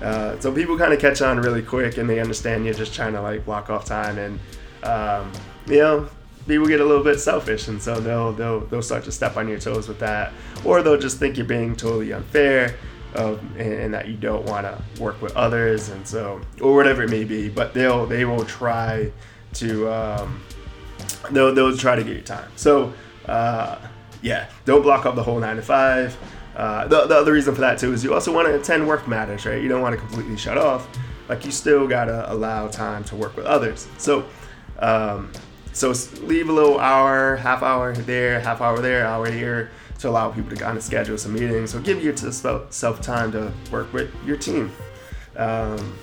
Uh, 0.01 0.37
so 0.39 0.51
people 0.53 0.77
kind 0.77 0.93
of 0.93 0.99
catch 0.99 1.21
on 1.21 1.39
really 1.39 1.61
quick 1.61 1.97
and 1.97 2.09
they 2.09 2.19
understand 2.19 2.65
you're 2.65 2.73
just 2.73 2.93
trying 2.93 3.13
to 3.13 3.21
like 3.21 3.45
block 3.45 3.69
off 3.69 3.85
time 3.85 4.17
and 4.17 4.39
um, 4.83 5.31
you 5.65 5.77
know 5.77 6.09
people 6.45 6.67
get 6.67 6.81
a 6.81 6.85
little 6.85 7.03
bit 7.03 7.19
selfish 7.19 7.69
and 7.69 7.81
so 7.81 7.99
they'll 8.01 8.33
they'll 8.33 8.59
they'll 8.61 8.81
start 8.81 9.05
to 9.05 9.11
step 9.13 9.37
on 9.37 9.47
your 9.47 9.57
toes 9.57 9.87
with 9.87 9.99
that 9.99 10.33
or 10.65 10.81
they'll 10.81 10.99
just 10.99 11.19
think 11.19 11.37
you're 11.37 11.45
being 11.45 11.73
totally 11.73 12.11
unfair 12.11 12.75
um, 13.15 13.39
and, 13.57 13.73
and, 13.73 13.93
that 13.93 14.07
you 14.07 14.17
don't 14.17 14.43
want 14.45 14.65
to 14.65 15.01
work 15.01 15.21
with 15.21 15.33
others 15.37 15.87
and 15.89 16.05
so 16.05 16.41
or 16.59 16.75
whatever 16.75 17.03
it 17.03 17.09
may 17.09 17.23
be 17.23 17.47
but 17.47 17.73
they'll 17.73 18.05
they 18.05 18.25
will 18.25 18.43
try 18.43 19.09
to 19.53 19.87
um, 19.89 20.43
they'll, 21.31 21.53
they'll 21.53 21.75
try 21.75 21.95
to 21.95 22.03
get 22.03 22.13
your 22.13 22.21
time 22.21 22.49
so 22.55 22.93
uh, 23.25 23.77
yeah 24.21 24.49
don't 24.65 24.81
block 24.81 25.05
up 25.05 25.15
the 25.15 25.23
whole 25.23 25.39
nine 25.39 25.55
to 25.55 25.61
five 25.61 26.17
uh, 26.55 26.87
the, 26.87 27.07
the 27.07 27.15
other 27.15 27.33
reason 27.33 27.53
for 27.53 27.61
that 27.61 27.79
too 27.79 27.93
is 27.93 28.03
you 28.03 28.13
also 28.13 28.33
want 28.33 28.47
to 28.47 28.55
attend 28.55 28.87
work 28.87 29.07
matters 29.07 29.45
right 29.45 29.61
you 29.61 29.69
don't 29.69 29.81
want 29.81 29.93
to 29.93 29.99
completely 29.99 30.37
shut 30.37 30.57
off 30.57 30.87
like 31.29 31.45
you 31.45 31.51
still 31.51 31.87
gotta 31.87 32.31
allow 32.31 32.67
time 32.67 33.03
to 33.03 33.15
work 33.15 33.35
with 33.35 33.45
others 33.45 33.87
so 33.97 34.25
um, 34.79 35.31
so 35.73 35.91
leave 36.21 36.49
a 36.49 36.51
little 36.51 36.79
hour, 36.79 37.35
half 37.35 37.63
hour 37.63 37.93
there, 37.93 38.39
half 38.39 38.61
hour 38.61 38.79
there, 38.79 39.05
hour 39.07 39.29
here 39.29 39.71
to 39.99 40.09
allow 40.09 40.29
people 40.29 40.51
to 40.51 40.55
kind 40.55 40.77
of 40.77 40.83
schedule 40.83 41.17
some 41.17 41.33
meetings. 41.33 41.71
So 41.71 41.79
give 41.79 42.03
yourself 42.03 43.01
time 43.01 43.31
to 43.31 43.51
work 43.71 43.91
with 43.91 44.11
your 44.23 44.37
team. 44.37 44.71
Um, 45.35 45.97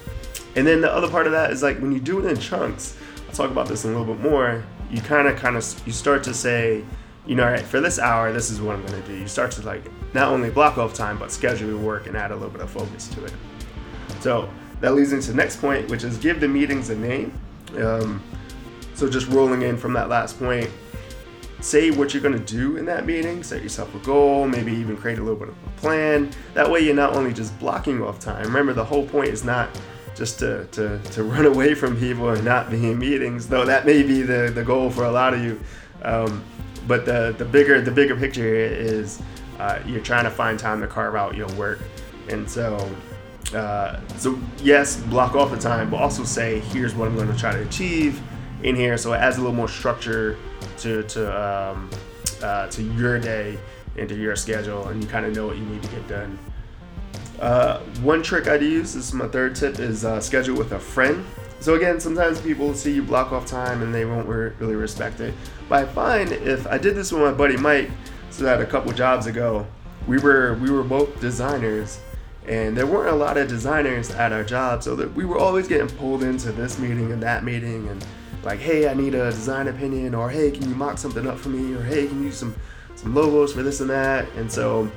and 0.57 0.67
then 0.67 0.81
the 0.81 0.93
other 0.93 1.09
part 1.09 1.27
of 1.27 1.33
that 1.33 1.53
is 1.53 1.63
like 1.63 1.79
when 1.79 1.93
you 1.93 2.01
do 2.01 2.19
it 2.19 2.29
in 2.29 2.37
chunks. 2.37 2.97
I'll 3.29 3.35
talk 3.35 3.53
about 3.53 3.69
this 3.69 3.85
a 3.85 3.87
little 3.87 4.05
bit 4.05 4.19
more. 4.19 4.65
You 4.91 5.01
kind 5.01 5.29
of, 5.29 5.37
kind 5.37 5.57
of, 5.57 5.83
you 5.87 5.93
start 5.93 6.25
to 6.25 6.35
say, 6.35 6.85
you 7.27 7.35
know, 7.35 7.45
all 7.45 7.51
right, 7.51 7.61
for 7.61 7.81
this 7.81 7.99
hour, 7.99 8.33
this 8.33 8.51
is 8.51 8.61
what 8.61 8.77
I'm 8.77 8.85
going 8.87 9.01
to 9.03 9.09
do. 9.09 9.17
You 9.17 9.29
start 9.29 9.53
to 9.53 9.63
like 9.63 9.85
not 10.15 10.29
only 10.29 10.51
block 10.51 10.79
off 10.79 10.95
time, 10.95 11.19
but 11.19 11.31
schedule 11.31 11.69
your 11.69 11.79
work 11.79 12.07
and 12.07 12.17
add 12.17 12.31
a 12.31 12.35
little 12.35 12.51
bit 12.51 12.61
of 12.61 12.71
focus 12.71 13.09
to 13.09 13.25
it. 13.25 13.33
So 14.21 14.49
that 14.81 14.95
leads 14.95 15.13
into 15.13 15.31
the 15.31 15.37
next 15.37 15.61
point, 15.61 15.89
which 15.91 16.05
is 16.05 16.19
give 16.19 16.41
the 16.41 16.49
meetings 16.49 16.91
a 16.91 16.97
name. 16.97 17.39
Um, 17.77 18.23
so 18.95 19.09
just 19.09 19.29
rolling 19.29 19.63
in 19.63 19.77
from 19.77 19.93
that 19.93 20.09
last 20.09 20.39
point, 20.39 20.69
say 21.61 21.91
what 21.91 22.13
you're 22.13 22.23
going 22.23 22.39
to 22.39 22.45
do 22.45 22.77
in 22.77 22.85
that 22.87 23.07
meeting, 23.07 23.43
set 23.43 23.63
yourself 23.63 23.95
a 23.95 23.99
goal, 23.99 24.49
maybe 24.49 24.73
even 24.73 24.97
create 24.97 25.19
a 25.19 25.23
little 25.23 25.39
bit 25.39 25.49
of 25.49 25.55
a 25.55 25.81
plan. 25.81 26.31
That 26.55 26.71
way 26.71 26.81
you're 26.81 26.95
not 26.95 27.15
only 27.15 27.33
just 27.33 27.59
blocking 27.59 28.03
off 28.03 28.19
time. 28.19 28.45
Remember 28.45 28.73
the 28.73 28.85
whole 28.85 29.07
point 29.07 29.29
is 29.29 29.45
not 29.45 29.69
just 30.21 30.39
to, 30.39 30.67
to, 30.67 30.99
to 30.99 31.25
run 31.35 31.47
away 31.47 31.75
from 31.75 31.99
people 31.99 32.29
and 32.29 32.45
not 32.45 32.71
be 32.71 32.91
in 32.91 32.99
meetings, 32.99 33.49
though 33.49 33.65
that 33.65 33.87
may 33.87 34.03
be 34.03 34.21
the, 34.21 34.53
the 34.55 34.63
goal 34.63 34.91
for 34.91 35.05
a 35.05 35.11
lot 35.11 35.33
of 35.33 35.43
you. 35.43 35.59
Um, 36.03 36.45
but 36.87 37.07
the, 37.07 37.35
the 37.39 37.45
bigger 37.45 37.81
the 37.81 37.91
bigger 37.91 38.17
picture 38.17 38.55
is 38.55 39.21
uh, 39.59 39.81
you're 39.87 40.03
trying 40.03 40.25
to 40.25 40.31
find 40.31 40.59
time 40.59 40.81
to 40.83 40.87
carve 40.87 41.15
out 41.15 41.35
your 41.35 41.49
work. 41.55 41.81
And 42.29 42.49
so 42.49 42.89
uh, 43.55 43.99
so 44.19 44.39
yes, 44.59 45.01
block 45.05 45.35
off 45.35 45.51
the 45.51 45.59
time, 45.59 45.91
but 45.91 45.97
also 45.97 46.23
say 46.23 46.61
here's 46.61 46.95
what 46.95 47.09
I'm 47.09 47.17
going 47.17 47.33
to 47.33 47.39
try 47.39 47.53
to 47.53 47.63
achieve 47.63 48.21
in 48.63 48.77
here, 48.77 48.99
so 48.99 49.15
it 49.15 49.19
adds 49.19 49.39
a 49.39 49.41
little 49.41 49.57
more 49.57 49.69
structure 49.69 50.37
to 50.79 51.03
to 51.05 51.73
um, 51.73 51.91
uh, 52.43 52.69
to 52.69 52.83
your 52.83 53.19
day 53.19 53.59
into 53.97 54.15
your 54.15 54.37
schedule, 54.37 54.89
and 54.89 55.03
you 55.03 55.09
kind 55.09 55.25
of 55.25 55.35
know 55.35 55.47
what 55.47 55.57
you 55.57 55.65
need 55.65 55.83
to 55.83 55.89
get 55.89 56.07
done. 56.09 56.39
Uh, 57.41 57.79
one 58.03 58.23
trick 58.23 58.49
I'd 58.49 58.63
use, 58.63 58.93
this 58.93 59.09
is 59.09 59.15
my 59.15 59.27
third 59.27 59.55
tip, 59.55 59.79
is 59.79 60.05
uh, 60.05 60.21
schedule 60.21 60.57
with 60.57 60.73
a 60.73 60.79
friend. 60.79 61.25
So 61.59 61.75
again, 61.75 61.99
sometimes 61.99 62.41
people 62.41 62.75
see 62.75 62.93
you 62.93 63.03
block 63.03 63.33
off 63.33 63.47
time 63.47 63.83
and 63.83 63.95
they 63.95 64.05
won't 64.05 64.29
re- 64.29 64.53
really 64.59 64.75
respect 64.75 65.21
it. 65.21 65.35
But 65.69 65.83
I 65.83 65.87
find 65.87 66.33
if 66.33 66.67
I 66.67 66.79
did 66.79 66.95
this 66.95 67.13
with 67.13 67.23
my 67.23 67.33
buddy 67.33 67.57
Mike, 67.57 67.91
so 68.31 68.45
that 68.45 68.61
a 68.61 68.67
couple 68.67 68.93
jobs 68.93 69.27
ago, 69.27 69.67
we 70.07 70.19
were 70.19 70.55
we 70.55 70.71
were 70.71 70.83
both 70.83 71.21
designers, 71.21 72.01
and 72.47 72.77
there 72.77 72.87
weren't 72.87 73.11
a 73.11 73.17
lot 73.17 73.37
of 73.37 73.49
designers 73.49 74.11
at 74.11 74.33
our 74.33 74.45
job, 74.45 74.83
so 74.83 74.95
that 74.97 75.13
we 75.15 75.25
were 75.25 75.39
always 75.39 75.67
getting 75.67 75.89
pulled 75.97 76.23
into 76.23 76.53
this 76.53 76.79
meeting 76.79 77.13
and 77.13 77.23
that 77.23 77.45
meeting 77.45 77.89
and 77.89 78.05
like, 78.43 78.59
hey, 78.59 78.89
I 78.89 78.95
need 78.95 79.15
a 79.15 79.31
design 79.31 79.69
opinion, 79.69 80.15
or 80.15 80.31
hey, 80.31 80.51
can 80.51 80.69
you 80.69 80.75
mock 80.75 80.99
something 80.99 81.27
up 81.27 81.39
for 81.39 81.49
me, 81.49 81.75
or 81.75 81.83
hey, 81.83 82.07
can 82.07 82.21
you 82.21 82.27
use 82.27 82.39
some 82.39 82.55
some 82.97 83.15
logos 83.15 83.53
for 83.53 83.63
this 83.63 83.81
and 83.81 83.89
that, 83.89 84.27
and 84.37 84.51
so. 84.51 84.91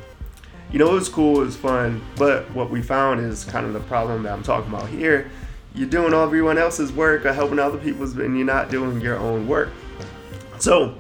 You 0.74 0.80
know, 0.80 0.90
it 0.90 0.96
was 0.96 1.08
cool, 1.08 1.42
it 1.42 1.46
was 1.46 1.56
fun, 1.56 2.02
but 2.16 2.50
what 2.56 2.72
we 2.72 2.82
found 2.82 3.20
is 3.20 3.46
kind 3.46 3.68
of 3.68 3.74
the 3.74 3.80
problem 3.82 4.24
that 4.24 4.34
I'm 4.34 4.42
talking 4.42 4.74
about 4.74 4.90
here. 4.90 5.30
You're 5.76 5.88
doing 5.88 6.16
all 6.16 6.24
everyone 6.24 6.58
else's 6.58 6.92
work 6.92 7.28
or 7.28 7.32
helping 7.32 7.60
other 7.60 7.78
people's, 7.78 8.18
and 8.18 8.36
you're 8.36 8.46
not 8.46 8.72
doing 8.72 9.00
your 9.00 9.18
own 9.18 9.48
work. 9.48 9.70
So, 10.58 10.96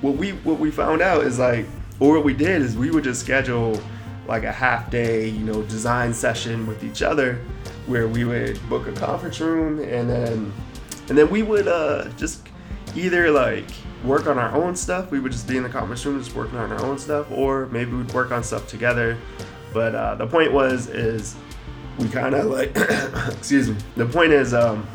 what 0.00 0.14
we 0.14 0.30
what 0.30 0.60
we 0.60 0.70
found 0.70 1.02
out 1.02 1.24
is 1.24 1.40
like, 1.40 1.66
or 1.98 2.14
what 2.14 2.24
we 2.24 2.34
did 2.34 2.62
is 2.62 2.76
we 2.76 2.92
would 2.92 3.02
just 3.02 3.20
schedule 3.20 3.82
like 4.28 4.44
a 4.44 4.52
half 4.52 4.92
day, 4.92 5.28
you 5.28 5.44
know, 5.44 5.62
design 5.62 6.14
session 6.14 6.64
with 6.64 6.84
each 6.84 7.02
other, 7.02 7.40
where 7.86 8.06
we 8.06 8.24
would 8.24 8.60
book 8.68 8.86
a 8.86 8.92
conference 8.92 9.40
room 9.40 9.80
and 9.80 10.08
then 10.08 10.52
and 11.08 11.18
then 11.18 11.28
we 11.30 11.42
would 11.42 11.66
uh, 11.66 12.08
just 12.16 12.46
either 12.94 13.32
like 13.32 13.70
work 14.06 14.26
on 14.26 14.38
our 14.38 14.54
own 14.54 14.76
stuff. 14.76 15.10
We 15.10 15.20
would 15.20 15.32
just 15.32 15.48
be 15.48 15.56
in 15.56 15.62
the 15.62 15.68
conference 15.68 16.04
room 16.06 16.18
just 16.18 16.34
working 16.34 16.58
on 16.58 16.72
our 16.72 16.80
own 16.84 16.98
stuff, 16.98 17.30
or 17.30 17.66
maybe 17.66 17.92
we'd 17.92 18.12
work 18.12 18.30
on 18.30 18.42
stuff 18.42 18.66
together. 18.68 19.18
But 19.72 19.94
uh, 19.94 20.14
the 20.14 20.26
point 20.26 20.52
was 20.52 20.88
is 20.88 21.36
we 21.98 22.08
kind 22.08 22.34
of 22.34 22.46
like 22.46 22.76
excuse 23.36 23.68
me. 23.68 23.76
The 23.96 24.06
point 24.06 24.32
is 24.32 24.54
um, 24.54 24.86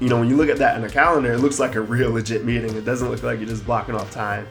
you 0.00 0.08
know 0.08 0.18
when 0.18 0.28
you 0.28 0.36
look 0.36 0.48
at 0.48 0.58
that 0.58 0.76
in 0.76 0.84
a 0.84 0.90
calendar, 0.90 1.32
it 1.32 1.38
looks 1.38 1.58
like 1.58 1.74
a 1.74 1.80
real 1.80 2.10
legit 2.10 2.44
meeting. 2.44 2.74
It 2.76 2.84
doesn't 2.84 3.08
look 3.08 3.22
like 3.22 3.38
you're 3.38 3.48
just 3.48 3.66
blocking 3.66 3.94
off 3.94 4.10
time. 4.10 4.46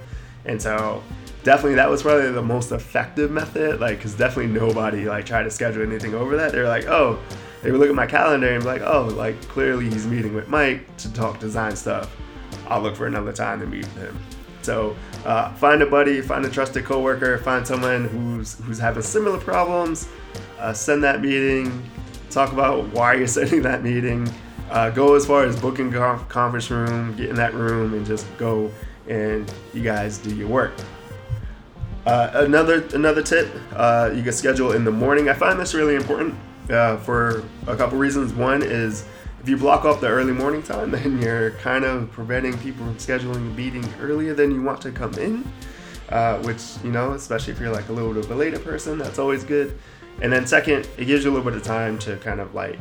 And 0.45 0.61
so 0.61 1.03
definitely 1.43 1.75
that 1.75 1.89
was 1.89 2.01
probably 2.01 2.31
the 2.31 2.41
most 2.41 2.71
effective 2.71 3.31
method. 3.31 3.79
Like 3.79 3.97
because 3.97 4.15
definitely 4.15 4.51
nobody 4.51 5.05
like 5.05 5.25
tried 5.25 5.43
to 5.43 5.51
schedule 5.51 5.83
anything 5.83 6.13
over 6.13 6.35
that. 6.37 6.51
They're 6.51 6.67
like 6.67 6.85
oh 6.85 7.19
they 7.61 7.71
would 7.71 7.79
look 7.79 7.89
at 7.89 7.95
my 7.95 8.07
calendar 8.07 8.49
and 8.49 8.63
be 8.63 8.67
like, 8.67 8.81
oh, 8.81 9.03
like 9.15 9.39
clearly 9.47 9.89
he's 9.89 10.07
meeting 10.07 10.33
with 10.33 10.47
Mike 10.47 10.97
to 10.97 11.13
talk 11.13 11.39
design 11.39 11.75
stuff. 11.75 12.15
I'll 12.71 12.81
look 12.81 12.95
for 12.95 13.05
another 13.05 13.33
time 13.33 13.59
to 13.59 13.65
meet 13.65 13.85
him. 13.85 14.17
So 14.61 14.95
uh, 15.25 15.53
find 15.55 15.81
a 15.81 15.85
buddy, 15.85 16.21
find 16.21 16.45
a 16.45 16.49
trusted 16.49 16.85
coworker, 16.85 17.37
find 17.39 17.67
someone 17.67 18.05
who's 18.05 18.57
who's 18.59 18.79
having 18.79 19.03
similar 19.03 19.37
problems. 19.39 20.07
Uh, 20.57 20.71
send 20.71 21.03
that 21.03 21.21
meeting. 21.21 21.83
Talk 22.29 22.53
about 22.53 22.87
why 22.93 23.15
you're 23.15 23.27
sending 23.39 23.61
that 23.63 23.83
meeting. 23.83 24.31
uh, 24.69 24.89
go 24.89 25.15
as 25.15 25.25
far 25.25 25.43
as 25.43 25.59
booking 25.59 25.91
conf- 25.91 26.29
conference 26.29 26.71
room, 26.71 27.13
get 27.17 27.29
in 27.29 27.35
that 27.35 27.53
room, 27.53 27.93
and 27.93 28.05
just 28.05 28.25
go 28.37 28.71
and 29.07 29.51
you 29.73 29.83
guys 29.83 30.17
do 30.17 30.33
your 30.33 30.47
work. 30.47 30.71
Uh, 32.05 32.31
another 32.35 32.85
another 32.93 33.21
tip, 33.21 33.51
uh, 33.73 34.11
you 34.15 34.23
can 34.23 34.31
schedule 34.31 34.71
in 34.71 34.85
the 34.85 34.91
morning. 34.91 35.27
I 35.27 35.33
find 35.33 35.59
this 35.59 35.73
really 35.73 35.95
important 35.95 36.35
uh, 36.69 36.97
for 36.97 37.43
a 37.67 37.75
couple 37.75 37.97
reasons. 37.97 38.31
One 38.33 38.63
is 38.63 39.05
if 39.41 39.49
you 39.49 39.57
block 39.57 39.85
off 39.85 39.99
the 39.99 40.07
early 40.07 40.33
morning 40.33 40.61
time, 40.61 40.91
then 40.91 41.21
you're 41.21 41.51
kind 41.51 41.83
of 41.83 42.11
preventing 42.11 42.57
people 42.59 42.85
from 42.85 42.95
scheduling 42.95 43.37
a 43.37 43.55
meeting 43.55 43.85
earlier 43.99 44.33
than 44.33 44.51
you 44.51 44.61
want 44.61 44.81
to 44.81 44.91
come 44.91 45.13
in, 45.15 45.43
uh, 46.09 46.37
which 46.43 46.61
you 46.83 46.91
know, 46.91 47.13
especially 47.13 47.53
if 47.53 47.59
you're 47.59 47.73
like 47.73 47.89
a 47.89 47.91
little 47.91 48.13
bit 48.13 48.25
of 48.25 48.31
a 48.31 48.35
later 48.35 48.59
person, 48.59 48.97
that's 48.97 49.19
always 49.19 49.43
good. 49.43 49.77
And 50.21 50.31
then 50.31 50.45
second, 50.45 50.87
it 50.97 51.05
gives 51.05 51.23
you 51.23 51.31
a 51.31 51.33
little 51.33 51.49
bit 51.49 51.59
of 51.59 51.65
time 51.65 51.97
to 51.99 52.17
kind 52.17 52.39
of 52.39 52.53
like 52.53 52.77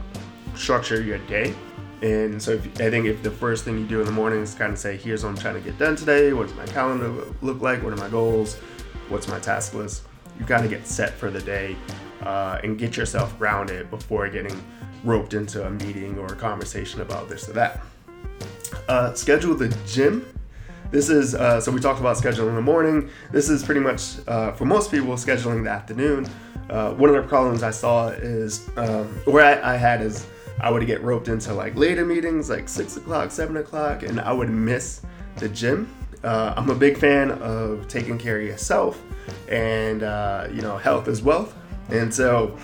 structure 0.55 1.01
your 1.01 1.19
day. 1.19 1.55
And 2.03 2.43
so 2.43 2.53
if, 2.53 2.67
I 2.81 2.91
think 2.91 3.07
if 3.07 3.23
the 3.23 3.31
first 3.31 3.65
thing 3.65 3.79
you 3.79 3.87
do 3.87 4.01
in 4.01 4.07
the 4.07 4.13
morning 4.13 4.41
is 4.41 4.55
kind 4.55 4.73
of 4.73 4.79
say, 4.79 4.97
here's 4.97 5.23
what 5.23 5.31
I'm 5.31 5.37
trying 5.37 5.55
to 5.55 5.61
get 5.61 5.79
done 5.79 5.97
today, 5.97 6.33
what 6.33 6.49
does 6.49 6.57
my 6.57 6.67
calendar 6.67 7.25
look 7.41 7.61
like, 7.61 7.83
what 7.83 7.93
are 7.93 7.97
my 7.97 8.09
goals, 8.09 8.57
what's 9.09 9.29
my 9.29 9.39
task 9.39 9.75
list, 9.75 10.03
you 10.39 10.45
kind 10.45 10.65
of 10.65 10.71
get 10.71 10.87
set 10.87 11.13
for 11.13 11.31
the 11.31 11.41
day 11.41 11.77
uh, 12.23 12.59
and 12.63 12.79
get 12.79 12.97
yourself 12.97 13.39
grounded 13.39 13.91
before 13.91 14.29
getting 14.29 14.63
roped 15.05 15.35
into 15.35 15.67
a 15.67 15.71
meeting 15.71 16.19
or 16.19 16.27
a 16.27 16.37
conversation 16.37 17.01
about 17.01 17.29
this 17.29 17.49
or 17.49 17.53
that. 17.53 17.81
Uh, 18.89 19.15
schedule 19.15 19.55
the 19.55 19.69
gym. 19.87 20.27
This 20.91 21.09
is 21.09 21.35
uh, 21.35 21.61
so 21.61 21.71
we 21.71 21.81
talked 21.81 22.01
about 22.01 22.17
scheduling 22.17 22.49
in 22.49 22.55
the 22.57 22.63
morning. 22.63 23.11
This 23.31 23.49
is 23.49 23.63
pretty 23.63 23.81
much 23.81 24.17
uh, 24.27 24.53
for 24.53 24.65
most 24.65 24.91
people 24.91 25.15
scheduling 25.15 25.63
the 25.65 25.71
afternoon. 25.71 26.29
Uh, 26.69 26.93
one 26.95 27.11
of 27.11 27.17
the 27.17 27.29
problems 27.29 27.63
I 27.63 27.71
saw 27.71 28.09
is 28.09 28.69
um, 28.77 29.07
where 29.25 29.45
I, 29.45 29.75
I 29.75 29.77
had 29.77 30.03
is 30.03 30.27
I 30.61 30.71
would 30.71 30.87
get 30.87 31.03
roped 31.03 31.29
into 31.29 31.55
like 31.55 31.75
later 31.77 32.05
meetings, 32.05 32.51
like 32.51 32.69
six 32.69 32.97
o'clock, 32.97 33.31
seven 33.31 33.57
o'clock, 33.57 34.03
and 34.03 34.21
I 34.21 34.33
would 34.33 34.51
miss 34.51 35.03
the 35.37 35.49
gym. 35.49 35.93
Uh, 36.23 36.53
I'm 36.57 36.69
a 36.69 36.75
big 36.75 36.99
fan 36.99 37.31
of 37.33 37.89
taking 37.89 38.19
care 38.19 38.39
of 38.39 38.47
yourself, 38.47 39.03
and 39.49 40.03
uh, 40.03 40.49
you 40.53 40.61
know, 40.61 40.77
health 40.77 41.09
is 41.09 41.23
wealth. 41.23 41.57
And 41.89 42.15
so, 42.15 42.57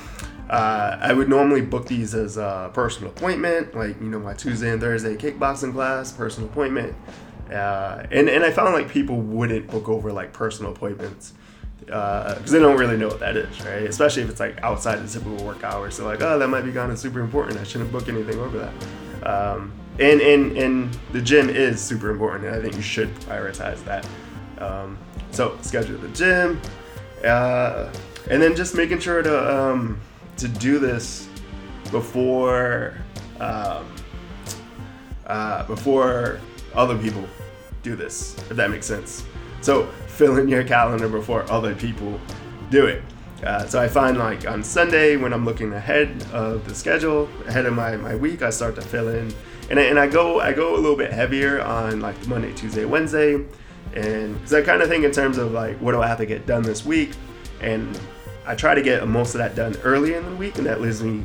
uh, 0.49 0.99
I 1.01 1.13
would 1.13 1.29
normally 1.29 1.61
book 1.61 1.87
these 1.87 2.15
as 2.15 2.37
a 2.37 2.71
personal 2.73 3.11
appointment, 3.11 3.75
like 3.75 4.01
you 4.01 4.09
know, 4.09 4.21
my 4.21 4.35
Tuesday 4.35 4.71
and 4.71 4.81
Thursday 4.81 5.17
kickboxing 5.17 5.73
class, 5.73 6.13
personal 6.13 6.49
appointment. 6.49 6.95
Uh, 7.51 8.07
and 8.11 8.29
and 8.29 8.45
I 8.45 8.51
found 8.51 8.75
like 8.75 8.89
people 8.89 9.17
wouldn't 9.17 9.69
book 9.69 9.89
over 9.89 10.13
like 10.13 10.33
personal 10.33 10.73
appointments 10.73 11.33
because 11.81 12.49
uh, 12.49 12.53
they 12.53 12.59
don't 12.59 12.77
really 12.77 12.97
know 12.97 13.09
what 13.09 13.21
that 13.21 13.37
is, 13.37 13.65
right? 13.65 13.83
Especially 13.83 14.23
if 14.23 14.31
it's 14.31 14.41
like 14.41 14.61
outside 14.63 14.97
the 14.97 15.09
typical 15.09 15.45
work 15.45 15.63
hours. 15.63 15.95
So 15.95 16.05
like, 16.05 16.23
oh, 16.23 16.39
that 16.39 16.49
might 16.49 16.63
be 16.63 16.73
kind 16.73 16.91
of 16.91 16.99
super 16.99 17.21
important. 17.21 17.59
I 17.59 17.65
shouldn't 17.65 17.93
book 17.93 18.09
anything 18.09 18.39
over 18.39 18.59
that. 18.59 19.29
Um, 19.29 19.73
and 19.99 20.21
and 20.21 20.57
and 20.57 20.99
the 21.13 21.21
gym 21.21 21.49
is 21.49 21.81
super 21.81 22.11
important, 22.11 22.47
and 22.47 22.55
I 22.55 22.61
think 22.61 22.75
you 22.75 22.83
should 22.83 23.15
prioritize 23.21 23.83
that. 23.85 24.07
Um, 24.59 24.99
so 25.31 25.57
schedule 25.63 25.99
the 25.99 26.09
gym, 26.09 26.61
uh, 27.25 27.93
and 28.31 28.43
then 28.43 28.57
just 28.57 28.75
making 28.75 29.01
sure 29.01 29.23
to 29.23 29.57
um, 29.57 30.01
to 30.37 30.49
do 30.49 30.79
this 30.79 31.29
before 31.91 32.99
um, 33.41 33.87
uh, 35.27 35.65
before 35.67 36.41
other 36.75 36.97
people 36.99 37.25
do 37.83 37.97
this, 37.97 38.37
if 38.51 38.57
that 38.57 38.71
makes 38.71 38.87
sense. 38.87 39.25
So 39.61 39.87
fill 40.07 40.39
in 40.39 40.49
your 40.49 40.65
calendar 40.65 41.09
before 41.09 41.51
other 41.51 41.75
people 41.75 42.21
do 42.71 42.87
it. 42.87 43.03
Uh, 43.45 43.67
so 43.67 43.81
I 43.81 43.89
find 43.89 44.17
like 44.17 44.49
on 44.49 44.63
Sunday 44.63 45.17
when 45.17 45.33
I'm 45.33 45.45
looking 45.45 45.73
ahead 45.73 46.25
of 46.33 46.67
the 46.67 46.75
schedule, 46.75 47.29
ahead 47.47 47.67
of 47.67 47.75
my, 47.75 47.97
my 47.97 48.15
week, 48.15 48.43
I 48.43 48.51
start 48.51 48.75
to 48.77 48.83
fill 48.83 49.09
in, 49.09 49.33
and 49.69 49.79
I, 49.79 49.83
and 49.85 49.99
I 49.99 50.07
go 50.07 50.41
I 50.41 50.53
go 50.53 50.75
a 50.75 50.81
little 50.81 50.97
bit 50.97 51.13
heavier 51.13 51.61
on 51.63 52.01
like 52.01 52.27
Monday, 52.27 52.53
Tuesday, 52.55 52.85
Wednesday, 52.85 53.45
and 53.95 54.35
because 54.35 54.55
I 54.55 54.63
kind 54.63 54.81
of 54.81 54.89
think 54.89 55.05
in 55.05 55.11
terms 55.13 55.39
of 55.39 55.53
like 55.53 55.77
what 55.79 55.93
do 55.93 56.01
I 56.01 56.07
have 56.07 56.19
to 56.19 56.27
get 56.27 56.47
done 56.47 56.63
this 56.63 56.85
week, 56.87 57.11
and 57.61 57.99
I 58.47 58.55
try 58.55 58.75
to 58.75 58.83
get 58.83 59.07
most 59.09 59.35
of 59.35 59.39
that 59.39 59.57
done 59.57 59.77
early 59.83 60.15
in 60.15 60.25
the 60.25 60.37
week, 60.37 60.57
and 60.57 60.67
that 60.67 60.81
leaves 60.81 61.03
me 61.03 61.25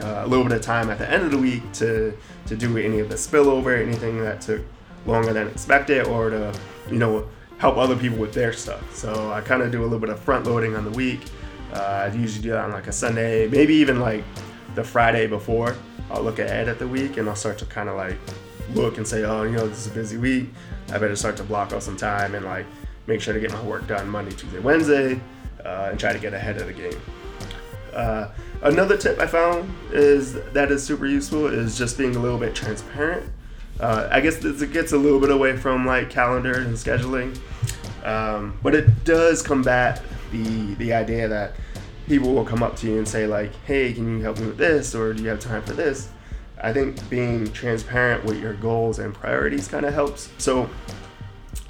uh, 0.00 0.22
a 0.24 0.26
little 0.26 0.44
bit 0.44 0.52
of 0.52 0.62
time 0.62 0.90
at 0.90 0.98
the 0.98 1.10
end 1.10 1.24
of 1.24 1.30
the 1.30 1.38
week 1.38 1.62
to 1.74 2.16
to 2.46 2.56
do 2.56 2.76
any 2.78 3.00
of 3.00 3.08
the 3.08 3.16
spillover, 3.16 3.80
anything 3.80 4.22
that 4.22 4.40
took 4.40 4.62
longer 5.04 5.32
than 5.32 5.48
expected, 5.48 6.06
or 6.06 6.30
to 6.30 6.54
you 6.90 6.98
know 6.98 7.28
help 7.58 7.76
other 7.76 7.96
people 7.96 8.18
with 8.18 8.32
their 8.32 8.52
stuff. 8.52 8.94
So 8.94 9.32
I 9.32 9.40
kind 9.40 9.62
of 9.62 9.70
do 9.72 9.82
a 9.82 9.84
little 9.84 9.98
bit 9.98 10.10
of 10.10 10.20
front 10.20 10.46
loading 10.46 10.76
on 10.76 10.84
the 10.84 10.90
week. 10.90 11.20
Uh, 11.72 12.10
I 12.10 12.14
usually 12.14 12.42
do 12.42 12.50
that 12.50 12.64
on 12.64 12.72
like 12.72 12.86
a 12.86 12.92
Sunday, 12.92 13.48
maybe 13.48 13.74
even 13.74 14.00
like 14.00 14.24
the 14.74 14.84
Friday 14.84 15.26
before. 15.26 15.76
I'll 16.10 16.22
look 16.22 16.38
ahead 16.38 16.68
at 16.68 16.78
the 16.78 16.86
week 16.86 17.16
and 17.16 17.28
I'll 17.28 17.36
start 17.36 17.58
to 17.58 17.66
kind 17.66 17.88
of 17.88 17.96
like 17.96 18.18
look 18.74 18.98
and 18.98 19.06
say, 19.06 19.24
oh, 19.24 19.44
you 19.44 19.52
know, 19.52 19.66
this 19.66 19.78
is 19.78 19.86
a 19.86 19.94
busy 19.94 20.18
week. 20.18 20.48
I 20.88 20.98
better 20.98 21.16
start 21.16 21.36
to 21.38 21.44
block 21.44 21.72
off 21.72 21.82
some 21.82 21.96
time 21.96 22.34
and 22.34 22.44
like 22.44 22.66
make 23.06 23.20
sure 23.20 23.32
to 23.32 23.40
get 23.40 23.52
my 23.52 23.62
work 23.62 23.86
done 23.86 24.08
Monday, 24.08 24.32
Tuesday, 24.32 24.58
Wednesday, 24.58 25.20
uh, 25.64 25.88
and 25.90 25.98
try 25.98 26.12
to 26.12 26.18
get 26.18 26.34
ahead 26.34 26.56
of 26.58 26.66
the 26.66 26.72
game. 26.72 27.00
Uh, 27.92 28.28
another 28.62 28.96
tip 28.96 29.18
I 29.18 29.26
found 29.26 29.72
is 29.92 30.34
that 30.52 30.70
is 30.70 30.82
super 30.82 31.06
useful 31.06 31.46
is 31.46 31.76
just 31.76 31.98
being 31.98 32.16
a 32.16 32.18
little 32.18 32.38
bit 32.38 32.54
transparent 32.54 33.30
uh, 33.80 34.08
I 34.10 34.20
guess 34.20 34.44
it 34.44 34.72
gets 34.72 34.92
a 34.92 34.96
little 34.96 35.18
bit 35.18 35.30
away 35.30 35.56
from 35.56 35.86
like 35.86 36.10
calendar 36.10 36.54
and 36.54 36.74
scheduling, 36.76 37.36
um, 38.04 38.58
but 38.62 38.74
it 38.74 39.04
does 39.04 39.42
combat 39.42 40.02
the 40.30 40.74
the 40.74 40.92
idea 40.92 41.28
that 41.28 41.54
people 42.06 42.32
will 42.32 42.44
come 42.44 42.62
up 42.62 42.76
to 42.76 42.86
you 42.86 42.98
and 42.98 43.08
say 43.08 43.26
like, 43.26 43.52
"Hey, 43.64 43.92
can 43.92 44.18
you 44.18 44.22
help 44.22 44.38
me 44.38 44.46
with 44.46 44.58
this?" 44.58 44.94
or 44.94 45.12
"Do 45.12 45.22
you 45.22 45.28
have 45.30 45.40
time 45.40 45.62
for 45.62 45.72
this?" 45.72 46.08
I 46.60 46.72
think 46.72 47.08
being 47.10 47.50
transparent 47.52 48.24
with 48.24 48.40
your 48.40 48.54
goals 48.54 49.00
and 49.00 49.12
priorities 49.12 49.66
kind 49.66 49.84
of 49.84 49.92
helps. 49.92 50.30
So, 50.38 50.70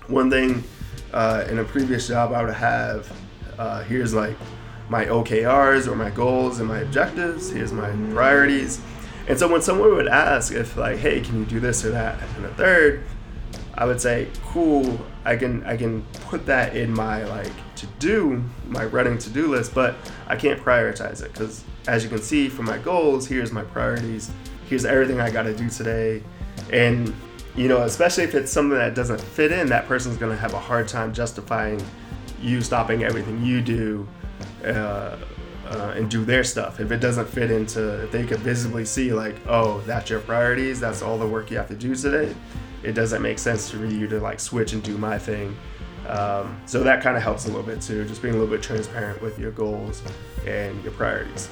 one 0.07 0.29
thing 0.31 0.65
uh, 1.15 1.45
in 1.49 1.61
a 1.61 1.65
previous 1.65 2.09
job 2.09 2.33
I 2.33 2.45
would 2.45 2.53
have 2.53 3.11
uh, 3.59 3.83
here's 3.83 4.15
like 4.15 4.37
my 4.89 5.07
OKRs 5.07 5.87
or 5.87 5.97
my 5.97 6.11
goals 6.11 6.59
and 6.59 6.69
my 6.69 6.81
objectives. 6.81 7.51
Here's 7.51 7.73
my 7.73 7.91
priorities 8.13 8.81
and 9.29 9.39
so 9.39 9.49
when 9.49 9.63
someone 9.63 9.95
would 9.95 10.09
ask 10.09 10.53
if 10.53 10.77
like, 10.77 10.99
hey, 10.99 11.21
can 11.21 11.41
you 11.41 11.45
do 11.45 11.61
this 11.61 11.85
or 11.85 11.91
that 11.91 12.21
and 12.37 12.45
a 12.45 12.55
third, 12.55 13.05
I 13.75 13.87
would 13.87 14.01
say, 14.01 14.29
cool, 14.45 15.01
I 15.25 15.37
can 15.37 15.65
I 15.65 15.77
can 15.77 16.03
put 16.27 16.47
that 16.47 16.77
in 16.77 16.93
my 16.93 17.25
like 17.25 17.53
to 17.77 17.87
do, 17.99 18.43
my 18.69 18.85
running 18.85 19.19
to 19.19 19.31
do 19.31 19.49
list, 19.49 19.75
but 19.75 19.95
I 20.27 20.37
can't 20.37 20.61
prioritize 20.61 21.23
it 21.23 21.33
because 21.33 21.65
as 21.87 22.03
you 22.03 22.11
can 22.11 22.21
see 22.21 22.49
from 22.49 22.67
my 22.67 22.79
goals, 22.79 23.27
here's 23.27 23.53
my 23.53 23.63
priorities, 23.63 24.31
here's 24.69 24.85
everything 24.85 25.21
I 25.21 25.31
got 25.31 25.45
to 25.45 25.57
do 25.57 25.69
today, 25.69 26.23
and 26.73 27.15
you 27.55 27.69
know, 27.69 27.83
especially 27.83 28.25
if 28.25 28.35
it's 28.35 28.51
something 28.51 28.79
that 28.79 28.95
doesn't 28.95 29.21
fit 29.21 29.53
in, 29.53 29.69
that 29.69 29.87
person's 29.87 30.17
gonna 30.17 30.37
have 30.37 30.55
a 30.55 30.61
hard 30.61 30.89
time 30.89 31.13
justifying 31.13 31.83
you 32.43 32.61
stopping 32.61 33.05
everything 33.05 33.45
you 33.45 33.61
do 33.61 34.07
uh, 34.65 35.17
uh, 35.67 35.95
and 35.97 36.11
do 36.11 36.25
their 36.25 36.45
stuff. 36.45 36.81
If 36.81 36.91
it 36.91 36.99
doesn't 36.99 37.27
fit 37.27 37.51
into, 37.51 38.05
if 38.05 38.13
they 38.13 38.25
could 38.25 38.41
visibly 38.41 38.85
see, 38.85 39.13
like, 39.13 39.37
oh, 39.47 39.81
that's 39.83 40.11
your 40.11 40.21
priorities, 40.21 40.81
that's 40.81 41.03
all 41.03 41.19
the 41.19 41.27
work 41.27 41.51
you 41.51 41.57
have 41.57 41.69
to 41.69 41.75
do 41.75 41.95
today, 41.95 42.35
it 42.83 42.93
doesn't 42.93 43.23
make 43.23 43.39
sense 43.39 43.71
for 43.71 43.87
you 43.87 44.07
to 44.09 44.21
like 44.21 44.41
switch 44.41 44.73
and 44.73 44.83
do 44.83 44.99
my 44.99 45.19
thing. 45.19 45.57
Um, 46.09 46.61
so 46.67 46.83
that 46.83 47.03
kind 47.03 47.17
of 47.17 47.23
helps 47.23 47.45
a 47.45 47.49
little 47.49 47.63
bit 47.63 47.81
too, 47.81 48.05
just 48.07 48.23
being 48.23 48.35
a 48.35 48.37
little 48.37 48.53
bit 48.53 48.63
transparent 48.63 49.23
with 49.23 49.39
your 49.39 49.53
goals 49.53 50.03
and 50.47 50.83
your 50.83 50.93
priorities. 50.93 51.49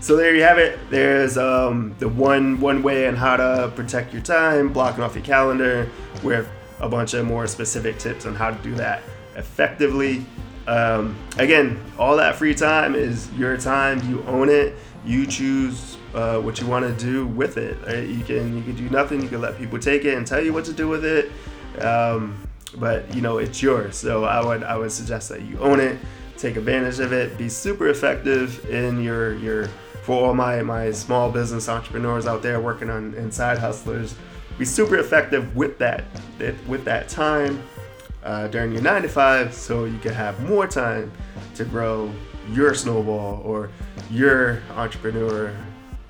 So 0.00 0.16
there 0.16 0.34
you 0.34 0.42
have 0.42 0.58
it. 0.58 0.78
There's 0.90 1.38
um, 1.38 1.94
the 1.98 2.08
one 2.08 2.60
one 2.60 2.82
way 2.82 3.08
on 3.08 3.16
how 3.16 3.36
to 3.36 3.72
protect 3.74 4.12
your 4.12 4.22
time, 4.22 4.72
blocking 4.72 5.02
off 5.02 5.14
your 5.14 5.24
calendar, 5.24 5.88
with 6.22 6.48
a 6.80 6.88
bunch 6.88 7.14
of 7.14 7.26
more 7.26 7.46
specific 7.46 7.98
tips 7.98 8.26
on 8.26 8.34
how 8.34 8.50
to 8.50 8.62
do 8.62 8.74
that 8.76 9.02
effectively. 9.38 10.26
Um, 10.66 11.16
again, 11.38 11.82
all 11.98 12.16
that 12.16 12.36
free 12.36 12.54
time 12.54 12.94
is 12.94 13.32
your 13.32 13.56
time. 13.56 14.06
You 14.10 14.22
own 14.24 14.50
it. 14.50 14.74
You 15.04 15.26
choose 15.26 15.96
uh, 16.14 16.40
what 16.40 16.60
you 16.60 16.66
want 16.66 16.84
to 16.84 17.04
do 17.04 17.26
with 17.26 17.56
it. 17.56 17.78
Right? 17.86 18.06
You 18.06 18.22
can 18.22 18.56
you 18.56 18.62
can 18.62 18.74
do 18.74 18.90
nothing. 18.90 19.22
You 19.22 19.28
can 19.28 19.40
let 19.40 19.56
people 19.56 19.78
take 19.78 20.04
it 20.04 20.16
and 20.16 20.26
tell 20.26 20.42
you 20.42 20.52
what 20.52 20.66
to 20.66 20.72
do 20.72 20.88
with 20.88 21.04
it. 21.04 21.32
Um, 21.82 22.46
but 22.76 23.14
you 23.14 23.22
know 23.22 23.38
it's 23.38 23.62
yours. 23.62 23.96
So 23.96 24.24
I 24.24 24.44
would 24.44 24.62
I 24.62 24.76
would 24.76 24.92
suggest 24.92 25.30
that 25.30 25.42
you 25.42 25.58
own 25.60 25.80
it. 25.80 25.98
Take 26.36 26.56
advantage 26.56 27.00
of 27.00 27.12
it. 27.12 27.38
Be 27.38 27.48
super 27.48 27.88
effective 27.88 28.68
in 28.68 29.02
your 29.02 29.34
your 29.36 29.68
for 30.02 30.26
all 30.26 30.34
my 30.34 30.60
my 30.62 30.90
small 30.90 31.30
business 31.30 31.68
entrepreneurs 31.68 32.26
out 32.26 32.42
there 32.42 32.60
working 32.60 32.90
on 32.90 33.14
inside 33.14 33.56
hustlers. 33.56 34.14
Be 34.58 34.64
super 34.64 34.98
effective 34.98 35.56
with 35.56 35.78
that 35.78 36.04
with 36.66 36.84
that 36.84 37.08
time 37.08 37.62
uh, 38.28 38.46
during 38.48 38.72
your 38.72 38.82
nine 38.82 39.00
to 39.00 39.08
five 39.08 39.54
so 39.54 39.86
you 39.86 39.98
can 39.98 40.12
have 40.12 40.38
more 40.46 40.66
time 40.66 41.10
to 41.54 41.64
grow 41.64 42.12
your 42.52 42.74
snowball 42.74 43.40
or 43.42 43.70
your 44.10 44.62
entrepreneur 44.76 45.56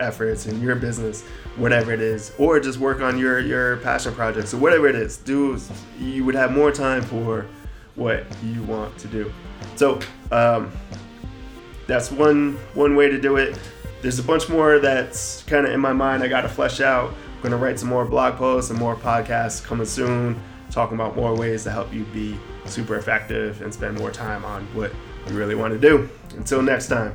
efforts 0.00 0.46
in 0.46 0.60
your 0.60 0.74
business 0.74 1.22
whatever 1.56 1.92
it 1.92 2.00
is 2.00 2.32
or 2.38 2.58
just 2.58 2.78
work 2.78 3.00
on 3.00 3.16
your 3.16 3.38
your 3.38 3.76
passion 3.78 4.12
projects 4.14 4.52
or 4.52 4.58
whatever 4.58 4.88
it 4.88 4.96
is 4.96 5.16
do 5.18 5.58
you 5.98 6.24
would 6.24 6.34
have 6.34 6.50
more 6.50 6.72
time 6.72 7.02
for 7.02 7.46
what 7.94 8.24
you 8.42 8.62
want 8.64 8.96
to 8.98 9.06
do 9.06 9.32
so 9.76 10.00
um, 10.32 10.72
that's 11.86 12.10
one 12.10 12.54
one 12.74 12.96
way 12.96 13.08
to 13.08 13.20
do 13.20 13.36
it 13.36 13.56
there's 14.02 14.18
a 14.18 14.22
bunch 14.22 14.48
more 14.48 14.78
that's 14.78 15.42
kind 15.44 15.66
of 15.66 15.72
in 15.72 15.80
my 15.80 15.92
mind. 15.92 16.22
I 16.22 16.28
got 16.28 16.42
to 16.42 16.48
flesh 16.48 16.80
out. 16.80 17.10
I'm 17.10 17.42
gonna 17.42 17.56
write 17.56 17.78
some 17.78 17.88
more 17.88 18.04
blog 18.04 18.36
posts 18.36 18.70
and 18.70 18.78
more 18.78 18.96
podcasts 18.96 19.62
coming 19.62 19.86
soon, 19.86 20.40
talking 20.70 20.94
about 20.94 21.16
more 21.16 21.36
ways 21.36 21.64
to 21.64 21.70
help 21.70 21.92
you 21.92 22.04
be 22.04 22.38
super 22.66 22.96
effective 22.96 23.62
and 23.62 23.72
spend 23.72 23.98
more 23.98 24.10
time 24.10 24.44
on 24.44 24.64
what 24.74 24.92
you 25.28 25.36
really 25.36 25.54
want 25.54 25.72
to 25.72 25.78
do. 25.78 26.08
Until 26.36 26.62
next 26.62 26.88
time. 26.88 27.14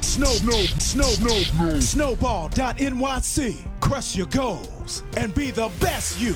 Snow, 0.00 0.26
snow, 0.26 0.52
snow, 0.52 1.04
snow, 1.04 1.80
snowball.nyc. 1.80 3.80
Crush 3.80 4.16
your 4.16 4.26
goals 4.26 5.02
and 5.16 5.34
be 5.34 5.50
the 5.50 5.70
best 5.80 6.20
you. 6.20 6.34